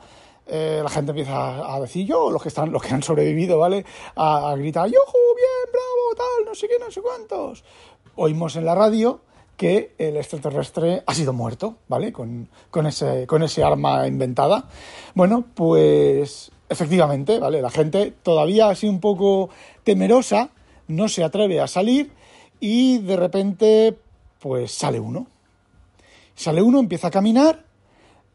eh, 0.48 0.82
la 0.84 0.90
gente 0.90 1.12
empieza 1.12 1.74
a 1.74 1.80
decir 1.80 2.06
yo, 2.06 2.32
los 2.32 2.42
que 2.42 2.50
están, 2.50 2.72
los 2.72 2.82
que 2.82 2.94
han 2.94 3.04
sobrevivido, 3.04 3.60
¿vale? 3.60 3.86
A, 4.16 4.56
gritar, 4.58 4.88
yo, 4.88 5.00
bien, 5.36 5.72
bravo, 5.72 6.16
tal, 6.18 6.46
no 6.46 6.56
sé 6.56 6.68
qué, 6.68 6.80
no 6.80 6.92
sé 6.92 7.02
cuántos. 7.02 7.64
Oímos 8.16 8.56
en 8.56 8.66
la 8.66 8.76
radio 8.76 9.22
que 9.56 9.94
el 9.98 10.18
extraterrestre 10.18 11.04
ha 11.06 11.14
sido 11.14 11.34
muerto, 11.34 11.76
¿vale? 11.88 12.12
Con, 12.12 12.50
con, 12.72 12.88
ese, 12.88 13.28
con 13.28 13.44
ese 13.44 13.64
arma 13.64 14.08
inventada. 14.08 14.68
Bueno, 15.14 15.46
pues 15.54 16.52
efectivamente, 16.70 17.40
¿vale? 17.40 17.62
La 17.62 17.70
gente 17.70 18.14
todavía 18.24 18.70
así 18.70 18.88
un 18.88 19.00
poco 19.00 19.50
temerosa 19.84 20.52
no 20.88 21.10
se 21.10 21.24
atreve 21.24 21.60
a 21.60 21.68
salir 21.68 22.12
y 22.60 23.00
de 23.00 23.16
repente 23.16 23.98
pues 24.40 24.72
sale 24.72 25.00
uno. 25.00 25.28
Sale 26.36 26.62
uno, 26.62 26.80
empieza 26.80 27.08
a 27.08 27.12
caminar 27.12 27.64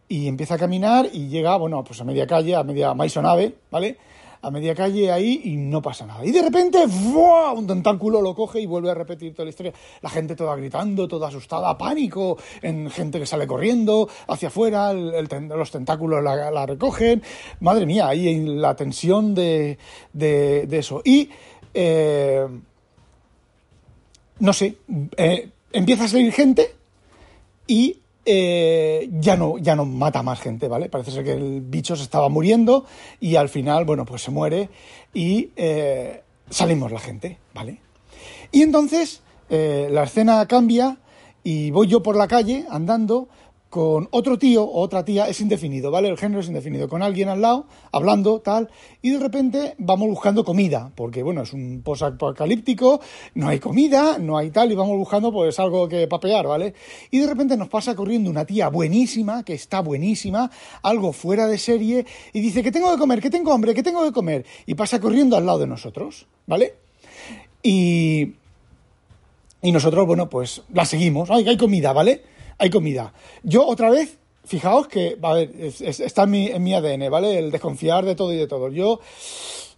y 0.08 0.28
empieza 0.28 0.54
a 0.54 0.58
caminar 0.58 1.08
y 1.12 1.28
llega, 1.28 1.56
bueno, 1.56 1.82
pues 1.82 2.00
a 2.00 2.04
media 2.04 2.26
calle, 2.26 2.54
a 2.54 2.62
media 2.62 2.92
Maison 2.92 3.24
Ave, 3.24 3.54
¿vale? 3.70 3.96
A 4.44 4.50
media 4.50 4.74
calle 4.74 5.10
ahí 5.10 5.40
y 5.44 5.56
no 5.56 5.80
pasa 5.80 6.06
nada. 6.06 6.24
Y 6.24 6.30
de 6.30 6.42
repente, 6.42 6.84
un 6.84 7.66
tentáculo 7.66 8.20
lo 8.20 8.34
coge 8.34 8.60
y 8.60 8.66
vuelve 8.66 8.90
a 8.90 8.94
repetir 8.94 9.32
toda 9.32 9.44
la 9.44 9.50
historia. 9.50 9.72
La 10.02 10.10
gente 10.10 10.36
toda 10.36 10.54
gritando, 10.54 11.08
toda 11.08 11.28
asustada, 11.28 11.76
pánico, 11.78 12.36
en 12.60 12.90
gente 12.90 13.18
que 13.18 13.26
sale 13.26 13.46
corriendo 13.46 14.08
hacia 14.28 14.48
afuera, 14.48 14.92
los 14.92 15.70
tentáculos 15.70 16.22
la, 16.22 16.66
recogen. 16.66 17.22
Madre 17.60 17.86
mía, 17.86 18.08
ahí 18.08 18.44
la 18.44 18.76
tensión 18.76 19.34
de, 19.34 19.78
de, 20.12 20.68
eso. 20.70 21.00
Y, 21.04 21.30
eh, 21.72 22.46
no 24.40 24.52
sé, 24.52 24.76
eh, 25.16 25.48
empieza 25.72 26.04
a 26.04 26.08
salir 26.08 26.32
gente 26.32 26.74
y 27.66 27.98
eh, 28.24 29.08
ya, 29.12 29.36
no, 29.36 29.58
ya 29.58 29.76
no 29.76 29.84
mata 29.84 30.22
más 30.22 30.40
gente, 30.40 30.68
¿vale? 30.68 30.88
Parece 30.88 31.10
ser 31.10 31.24
que 31.24 31.32
el 31.32 31.60
bicho 31.60 31.96
se 31.96 32.02
estaba 32.02 32.28
muriendo 32.28 32.84
y 33.20 33.36
al 33.36 33.48
final, 33.48 33.84
bueno, 33.84 34.04
pues 34.04 34.22
se 34.22 34.30
muere 34.30 34.70
y 35.12 35.50
eh, 35.56 36.22
salimos 36.50 36.90
la 36.92 37.00
gente, 37.00 37.38
¿vale? 37.52 37.80
Y 38.50 38.62
entonces 38.62 39.22
eh, 39.50 39.88
la 39.90 40.04
escena 40.04 40.46
cambia 40.46 40.98
y 41.42 41.70
voy 41.70 41.86
yo 41.86 42.02
por 42.02 42.16
la 42.16 42.28
calle 42.28 42.64
andando 42.70 43.28
con 43.74 44.06
otro 44.12 44.38
tío 44.38 44.62
o 44.62 44.82
otra 44.82 45.04
tía 45.04 45.26
es 45.26 45.40
indefinido, 45.40 45.90
¿vale? 45.90 46.08
El 46.08 46.16
género 46.16 46.38
es 46.38 46.46
indefinido, 46.46 46.88
con 46.88 47.02
alguien 47.02 47.28
al 47.28 47.40
lado, 47.40 47.66
hablando, 47.90 48.38
tal, 48.38 48.70
y 49.02 49.10
de 49.10 49.18
repente 49.18 49.74
vamos 49.78 50.06
buscando 50.06 50.44
comida, 50.44 50.92
porque 50.94 51.24
bueno, 51.24 51.42
es 51.42 51.52
un 51.52 51.82
post-apocalíptico, 51.82 53.00
no 53.34 53.48
hay 53.48 53.58
comida, 53.58 54.16
no 54.20 54.38
hay 54.38 54.52
tal, 54.52 54.70
y 54.70 54.76
vamos 54.76 54.96
buscando 54.96 55.32
pues 55.32 55.58
algo 55.58 55.88
que 55.88 56.06
papear, 56.06 56.46
¿vale? 56.46 56.72
Y 57.10 57.18
de 57.18 57.26
repente 57.26 57.56
nos 57.56 57.68
pasa 57.68 57.96
corriendo 57.96 58.30
una 58.30 58.44
tía 58.44 58.68
buenísima, 58.68 59.42
que 59.42 59.54
está 59.54 59.80
buenísima, 59.80 60.52
algo 60.82 61.12
fuera 61.12 61.48
de 61.48 61.58
serie, 61.58 62.06
y 62.32 62.40
dice 62.40 62.62
que 62.62 62.70
tengo 62.70 62.92
que 62.92 62.98
comer, 62.98 63.20
que 63.20 63.30
tengo 63.30 63.52
hambre, 63.52 63.74
que 63.74 63.82
tengo 63.82 64.04
que 64.04 64.12
comer, 64.12 64.46
y 64.66 64.74
pasa 64.74 65.00
corriendo 65.00 65.36
al 65.36 65.46
lado 65.46 65.58
de 65.58 65.66
nosotros, 65.66 66.28
¿vale? 66.46 66.76
Y... 67.60 68.34
Y 69.62 69.72
nosotros, 69.72 70.06
bueno, 70.06 70.28
pues 70.28 70.62
la 70.74 70.84
seguimos, 70.84 71.30
ay, 71.30 71.48
hay 71.48 71.56
comida, 71.56 71.92
¿vale? 71.94 72.33
Hay 72.58 72.70
comida. 72.70 73.12
Yo 73.42 73.66
otra 73.66 73.90
vez, 73.90 74.18
fijaos 74.44 74.88
que, 74.88 75.18
a 75.22 75.32
ver, 75.32 75.50
está 75.80 76.24
en 76.24 76.30
mi, 76.30 76.46
en 76.46 76.62
mi 76.62 76.74
ADN, 76.74 77.10
¿vale? 77.10 77.38
El 77.38 77.50
desconfiar 77.50 78.04
de 78.04 78.14
todo 78.14 78.32
y 78.32 78.36
de 78.36 78.46
todo. 78.46 78.68
Yo 78.70 79.00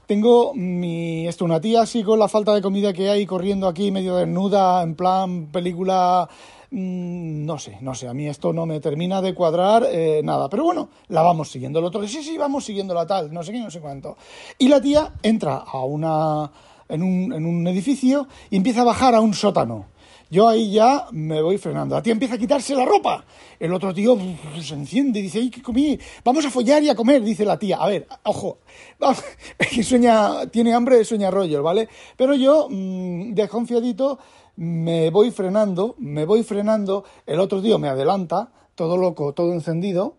tengo 0.07 0.55
mi, 0.55 1.27
esto, 1.27 1.45
una 1.45 1.61
tía 1.61 1.83
así 1.83 2.03
con 2.03 2.19
la 2.19 2.29
falta 2.29 2.55
de 2.55 2.63
comida 2.63 2.93
que 2.93 3.11
hay 3.11 3.27
corriendo 3.27 3.67
aquí 3.67 3.91
medio 3.91 4.17
desnuda, 4.17 4.83
en 4.83 4.95
plan 4.95 5.47
película 5.47 6.29
mm, 6.71 7.45
no 7.45 7.59
sé, 7.59 7.79
no 7.81 7.95
sé, 7.95 8.07
a 8.07 8.15
mí 8.15 8.29
esto 8.29 8.53
no 8.53 8.67
me 8.67 8.79
termina 8.79 9.21
de 9.21 9.35
cuadrar 9.35 9.85
eh, 9.91 10.21
nada, 10.23 10.49
pero 10.49 10.63
bueno, 10.63 10.91
la 11.09 11.23
vamos 11.23 11.51
siguiendo. 11.51 11.81
El 11.81 11.87
otro, 11.87 12.07
sí, 12.07 12.23
sí, 12.23 12.39
vamos 12.39 12.65
siguiendo 12.65 12.95
la 12.95 13.07
tal, 13.07 13.33
no 13.33 13.43
sé 13.43 13.53
qué, 13.53 13.59
no 13.59 13.71
sé 13.71 13.81
cuánto. 13.81 14.17
Y 14.59 14.69
la 14.69 14.81
tía 14.81 15.13
entra 15.23 15.57
a 15.57 15.85
una, 15.85 16.51
en 16.89 17.03
un, 17.03 17.33
en 17.33 17.45
un 17.45 17.67
edificio 17.67 18.29
y 18.51 18.57
empieza 18.57 18.83
a 18.83 18.85
bajar 18.85 19.15
a 19.15 19.21
un 19.21 19.35
sótano. 19.35 19.87
Yo 20.29 20.49
ahí 20.49 20.73
ya 20.73 21.07
me 21.13 21.41
voy 21.41 21.57
frenando. 21.57 21.95
La 21.95 22.03
tía 22.03 22.13
empieza 22.13 22.35
a 22.35 22.39
quitarse 22.39 22.75
la 22.75 22.85
ropa. 22.85 23.25
El 23.61 23.73
otro 23.73 23.95
tío 23.95 24.19
se 24.61 24.75
enciende 24.75 25.21
y 25.21 25.23
dice, 25.23 25.39
¡ay, 25.39 25.51
qué 25.51 25.63
comí! 25.63 25.99
Vamos 26.25 26.45
a 26.45 26.51
follar 26.51 26.83
y 26.83 26.89
a 26.89 26.97
comer, 26.97 27.23
dice 27.23 27.45
la 27.45 27.59
tía. 27.59 27.77
A 27.77 27.87
ver, 27.87 28.09
ojo, 28.25 28.59
que 29.59 29.83
sueña, 29.83 30.47
tiene 30.49 30.75
hambre, 30.75 31.05
sueña 31.05 31.31
rollo, 31.31 31.63
¿vale? 31.63 31.89
Pero 32.17 32.35
yo, 32.35 32.67
mmm, 32.69 33.35
desconfiadito, 33.35 34.19
me 34.57 35.11
voy 35.11 35.31
frenando, 35.31 35.95
me 35.99 36.25
voy 36.25 36.43
frenando. 36.43 37.05
El 37.25 37.39
otro 37.39 37.63
tío 37.63 37.79
me 37.79 37.89
adelanta, 37.89 38.51
todo 38.75 38.97
loco, 38.97 39.33
todo 39.33 39.53
encendido, 39.53 40.17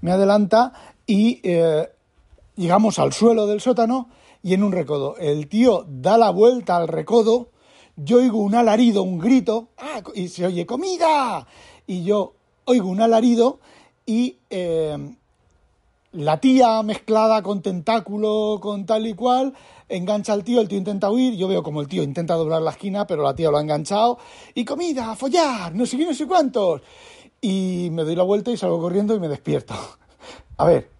me 0.00 0.12
adelanta 0.12 0.72
y 1.04 1.40
eh, 1.42 1.88
llegamos 2.54 3.00
al 3.00 3.12
suelo 3.12 3.48
del 3.48 3.60
sótano 3.60 4.08
y 4.42 4.54
en 4.54 4.62
un 4.62 4.70
recodo. 4.70 5.16
El 5.16 5.48
tío 5.48 5.84
da 5.88 6.16
la 6.16 6.30
vuelta 6.30 6.76
al 6.76 6.86
recodo 6.86 7.50
yo 7.98 8.18
oigo 8.18 8.38
un 8.38 8.54
alarido, 8.54 9.02
un 9.02 9.18
grito, 9.18 9.68
¡ah! 9.76 10.00
y 10.14 10.28
se 10.28 10.46
oye 10.46 10.64
comida. 10.66 11.46
Y 11.86 12.04
yo 12.04 12.34
oigo 12.64 12.88
un 12.88 13.00
alarido 13.00 13.58
y 14.06 14.36
eh, 14.50 14.96
la 16.12 16.40
tía 16.40 16.82
mezclada 16.82 17.42
con 17.42 17.60
tentáculo, 17.60 18.58
con 18.60 18.86
tal 18.86 19.06
y 19.06 19.14
cual, 19.14 19.52
engancha 19.88 20.32
al 20.32 20.44
tío, 20.44 20.60
el 20.60 20.68
tío 20.68 20.78
intenta 20.78 21.10
huir, 21.10 21.34
yo 21.34 21.48
veo 21.48 21.62
como 21.62 21.80
el 21.80 21.88
tío 21.88 22.02
intenta 22.02 22.34
doblar 22.34 22.62
la 22.62 22.70
esquina, 22.70 23.06
pero 23.06 23.22
la 23.22 23.34
tía 23.34 23.50
lo 23.50 23.58
ha 23.58 23.62
enganchado, 23.62 24.18
y 24.54 24.64
comida, 24.64 25.14
follar, 25.16 25.74
no 25.74 25.84
sé 25.84 25.96
qué, 25.96 26.06
no 26.06 26.14
sé 26.14 26.26
cuántos. 26.26 26.82
Y 27.40 27.88
me 27.92 28.04
doy 28.04 28.16
la 28.16 28.22
vuelta 28.22 28.50
y 28.50 28.56
salgo 28.56 28.80
corriendo 28.80 29.14
y 29.14 29.20
me 29.20 29.28
despierto. 29.28 29.74
A 30.56 30.64
ver, 30.64 30.90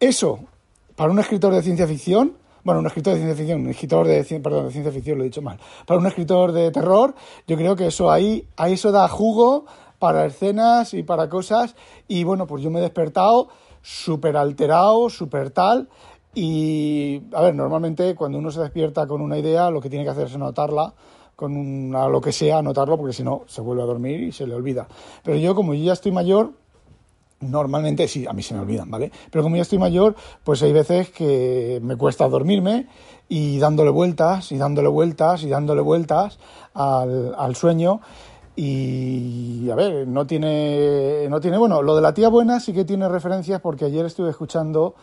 eso, 0.00 0.40
para 0.94 1.10
un 1.10 1.18
escritor 1.18 1.54
de 1.54 1.62
ciencia 1.62 1.86
ficción, 1.86 2.36
bueno, 2.66 2.80
un 2.80 2.86
escritor 2.88 3.14
de 3.14 3.20
ciencia 3.20 3.36
ficción, 3.36 3.60
un 3.60 3.70
escritor 3.70 4.08
de, 4.08 4.40
perdón, 4.40 4.66
de 4.66 4.72
ciencia 4.72 4.90
ficción, 4.90 5.18
lo 5.18 5.22
he 5.22 5.28
dicho 5.28 5.40
mal, 5.40 5.56
para 5.86 6.00
un 6.00 6.06
escritor 6.08 6.50
de 6.50 6.72
terror, 6.72 7.14
yo 7.46 7.56
creo 7.56 7.76
que 7.76 7.86
eso 7.86 8.10
ahí, 8.10 8.48
ahí 8.56 8.72
eso 8.72 8.90
da 8.90 9.06
jugo 9.06 9.66
para 10.00 10.26
escenas 10.26 10.92
y 10.92 11.04
para 11.04 11.28
cosas, 11.28 11.76
y 12.08 12.24
bueno, 12.24 12.48
pues 12.48 12.64
yo 12.64 12.70
me 12.72 12.80
he 12.80 12.82
despertado 12.82 13.50
súper 13.82 14.36
alterado, 14.36 15.08
súper 15.10 15.50
tal, 15.50 15.88
y 16.34 17.22
a 17.32 17.40
ver, 17.40 17.54
normalmente 17.54 18.16
cuando 18.16 18.38
uno 18.38 18.50
se 18.50 18.60
despierta 18.60 19.06
con 19.06 19.20
una 19.20 19.38
idea, 19.38 19.70
lo 19.70 19.80
que 19.80 19.88
tiene 19.88 20.04
que 20.04 20.10
hacer 20.10 20.26
es 20.26 20.34
anotarla, 20.34 20.92
con 21.36 21.56
una, 21.56 22.08
lo 22.08 22.20
que 22.20 22.32
sea, 22.32 22.58
anotarlo, 22.58 22.96
porque 22.96 23.12
si 23.12 23.22
no, 23.22 23.44
se 23.46 23.60
vuelve 23.60 23.84
a 23.84 23.86
dormir 23.86 24.22
y 24.22 24.32
se 24.32 24.44
le 24.44 24.54
olvida. 24.54 24.88
Pero 25.22 25.36
yo, 25.36 25.54
como 25.54 25.72
yo 25.72 25.84
ya 25.84 25.92
estoy 25.92 26.10
mayor, 26.10 26.50
Normalmente 27.40 28.08
sí, 28.08 28.26
a 28.26 28.32
mí 28.32 28.42
se 28.42 28.54
me 28.54 28.60
olvidan, 28.60 28.90
¿vale? 28.90 29.12
Pero 29.30 29.42
como 29.42 29.56
ya 29.56 29.62
estoy 29.62 29.78
mayor, 29.78 30.14
pues 30.42 30.62
hay 30.62 30.72
veces 30.72 31.10
que 31.10 31.80
me 31.82 31.96
cuesta 31.96 32.26
dormirme 32.28 32.86
y 33.28 33.58
dándole 33.58 33.90
vueltas 33.90 34.52
y 34.52 34.56
dándole 34.56 34.88
vueltas 34.88 35.42
y 35.42 35.50
dándole 35.50 35.82
vueltas 35.82 36.38
al, 36.72 37.34
al 37.36 37.54
sueño. 37.54 38.00
Y 38.56 39.68
a 39.70 39.74
ver, 39.74 40.08
no 40.08 40.26
tiene, 40.26 41.26
no 41.28 41.38
tiene, 41.40 41.58
bueno, 41.58 41.82
lo 41.82 41.94
de 41.94 42.00
la 42.00 42.14
tía 42.14 42.30
buena 42.30 42.58
sí 42.58 42.72
que 42.72 42.86
tiene 42.86 43.06
referencias 43.06 43.60
porque 43.60 43.84
ayer 43.84 44.06
estuve 44.06 44.30
escuchando, 44.30 44.94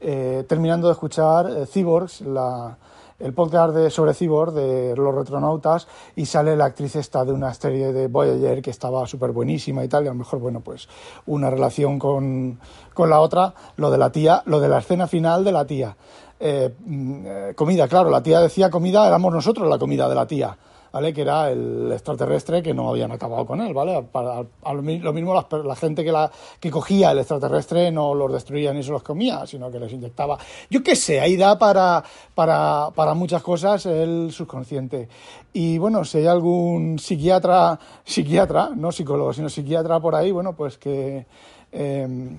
eh, 0.00 0.44
terminando 0.48 0.88
de 0.88 0.94
escuchar 0.94 1.48
eh, 1.48 1.66
Cyborgs, 1.66 2.22
la, 2.22 2.76
el 3.18 3.32
podcast 3.32 3.74
de, 3.74 3.90
sobre 3.90 4.14
Cyborg, 4.14 4.52
de 4.52 4.94
los 4.96 5.14
retronautas, 5.14 5.88
y 6.14 6.26
sale 6.26 6.56
la 6.56 6.66
actriz 6.66 6.96
esta 6.96 7.24
de 7.24 7.32
una 7.32 7.52
serie 7.54 7.92
de 7.92 8.08
Voyager 8.08 8.62
que 8.62 8.70
estaba 8.70 9.06
súper 9.06 9.32
buenísima 9.32 9.84
y 9.84 9.88
tal, 9.88 10.04
y 10.04 10.08
a 10.08 10.10
lo 10.10 10.18
mejor, 10.18 10.38
bueno, 10.38 10.60
pues 10.60 10.88
una 11.26 11.50
relación 11.50 11.98
con, 11.98 12.58
con 12.94 13.10
la 13.10 13.20
otra, 13.20 13.54
lo 13.76 13.90
de 13.90 13.98
la 13.98 14.10
tía, 14.10 14.42
lo 14.46 14.60
de 14.60 14.68
la 14.68 14.78
escena 14.78 15.06
final 15.06 15.44
de 15.44 15.52
la 15.52 15.66
tía. 15.66 15.96
Eh, 16.38 16.74
mm, 16.84 17.22
eh, 17.24 17.52
comida, 17.54 17.88
claro, 17.88 18.10
la 18.10 18.22
tía 18.22 18.40
decía 18.40 18.70
comida, 18.70 19.06
éramos 19.06 19.32
nosotros 19.32 19.68
la 19.68 19.78
comida 19.78 20.08
de 20.08 20.14
la 20.14 20.26
tía. 20.26 20.56
¿Vale? 20.96 21.12
Que 21.12 21.20
era 21.20 21.50
el 21.50 21.92
extraterrestre 21.92 22.62
que 22.62 22.72
no 22.72 22.88
habían 22.88 23.12
acabado 23.12 23.44
con 23.44 23.60
él, 23.60 23.74
¿vale? 23.74 24.02
Para, 24.10 24.46
lo 24.64 25.12
mismo 25.12 25.34
la, 25.34 25.76
gente 25.76 26.02
que, 26.02 26.10
la, 26.10 26.30
que 26.58 26.70
cogía 26.70 27.10
el 27.10 27.18
extraterrestre 27.18 27.92
no 27.92 28.14
los 28.14 28.32
destruía 28.32 28.72
ni 28.72 28.82
se 28.82 28.92
los 28.92 29.02
comía, 29.02 29.46
sino 29.46 29.70
que 29.70 29.78
les 29.78 29.92
inyectaba. 29.92 30.38
Yo 30.70 30.82
qué 30.82 30.96
sé, 30.96 31.20
ahí 31.20 31.36
da 31.36 31.58
para, 31.58 32.02
para, 32.34 32.88
para 32.94 33.12
muchas 33.12 33.42
cosas 33.42 33.84
el 33.84 34.32
subconsciente. 34.32 35.10
Y 35.52 35.76
bueno, 35.76 36.02
si 36.02 36.16
hay 36.16 36.28
algún 36.28 36.98
psiquiatra, 36.98 37.78
psiquiatra, 38.02 38.70
no 38.74 38.90
psicólogo, 38.90 39.34
sino 39.34 39.50
psiquiatra 39.50 40.00
por 40.00 40.14
ahí, 40.14 40.30
bueno, 40.32 40.56
pues 40.56 40.78
que... 40.78 41.26
Eh, 41.72 42.36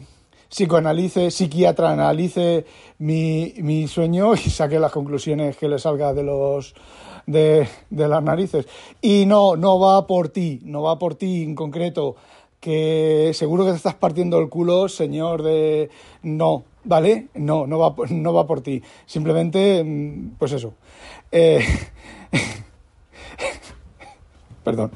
psicoanalice, 0.49 1.29
psiquiatra 1.29 1.91
analice 1.91 2.65
mi, 2.99 3.53
mi 3.57 3.85
sueño 3.85 4.33
y 4.33 4.49
saque 4.49 4.79
las 4.79 4.93
conclusiones 4.93 5.57
que 5.57 5.67
le 5.67 5.77
salga 5.77 6.13
de 6.13 6.23
los 6.23 6.73
de, 7.27 7.67
las 7.91 8.23
narices. 8.23 8.67
Y 9.01 9.25
no, 9.27 9.55
no 9.55 9.79
va 9.79 10.07
por 10.07 10.29
ti, 10.29 10.61
no 10.63 10.81
va 10.81 10.97
por 10.97 11.15
ti 11.15 11.43
en 11.43 11.53
concreto, 11.53 12.15
que 12.59 13.31
seguro 13.35 13.65
que 13.65 13.71
te 13.71 13.77
estás 13.77 13.95
partiendo 13.95 14.39
el 14.39 14.49
culo, 14.49 14.89
señor 14.89 15.43
de... 15.43 15.91
No, 16.23 16.63
¿vale? 16.83 17.27
No, 17.35 17.67
no 17.67 17.77
va, 17.77 17.93
no 18.09 18.33
va 18.33 18.47
por 18.47 18.61
ti. 18.61 18.81
Simplemente, 19.05 19.83
mm, 19.83 20.37
pues 20.39 20.53
eso. 20.53 20.73
Eh, 21.31 21.63
perdón. 24.63 24.91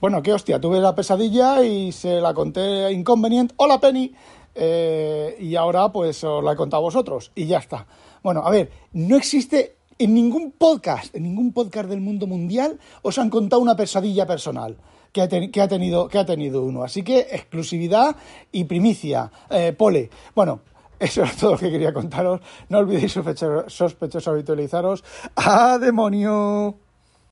Bueno, 0.00 0.22
qué 0.22 0.32
hostia, 0.32 0.60
tuve 0.60 0.80
la 0.80 0.94
pesadilla 0.94 1.62
y 1.62 1.92
se 1.92 2.20
la 2.20 2.34
conté 2.34 2.90
inconveniente. 2.92 3.54
Hola, 3.56 3.80
Penny. 3.80 4.14
Eh, 4.54 5.36
y 5.38 5.54
ahora 5.54 5.92
pues 5.92 6.24
os 6.24 6.42
la 6.42 6.52
he 6.52 6.56
contado 6.56 6.82
a 6.82 6.84
vosotros 6.84 7.30
y 7.34 7.46
ya 7.46 7.58
está. 7.58 7.86
Bueno, 8.22 8.42
a 8.44 8.50
ver, 8.50 8.70
no 8.92 9.16
existe 9.16 9.76
en 10.00 10.14
ningún 10.14 10.52
podcast, 10.52 11.14
en 11.14 11.24
ningún 11.24 11.52
podcast 11.52 11.88
del 11.90 12.00
mundo 12.00 12.26
mundial, 12.26 12.80
os 13.02 13.18
han 13.18 13.28
contado 13.28 13.60
una 13.60 13.76
pesadilla 13.76 14.26
personal 14.26 14.78
que 15.12 15.20
ha, 15.20 15.28
tenido, 15.28 16.08
que 16.08 16.18
ha 16.18 16.24
tenido 16.24 16.62
uno. 16.64 16.82
Así 16.82 17.02
que 17.02 17.20
exclusividad 17.20 18.16
y 18.50 18.64
primicia. 18.64 19.30
Eh, 19.50 19.74
pole. 19.76 20.08
Bueno, 20.34 20.62
eso 20.98 21.22
es 21.22 21.36
todo 21.36 21.52
lo 21.52 21.58
que 21.58 21.70
quería 21.70 21.92
contaros. 21.92 22.40
No 22.70 22.78
olvidéis 22.78 23.12
sospechosos 23.12 24.28
habitualizaros. 24.28 25.04
¡A 25.36 25.78
demonio! 25.78 26.89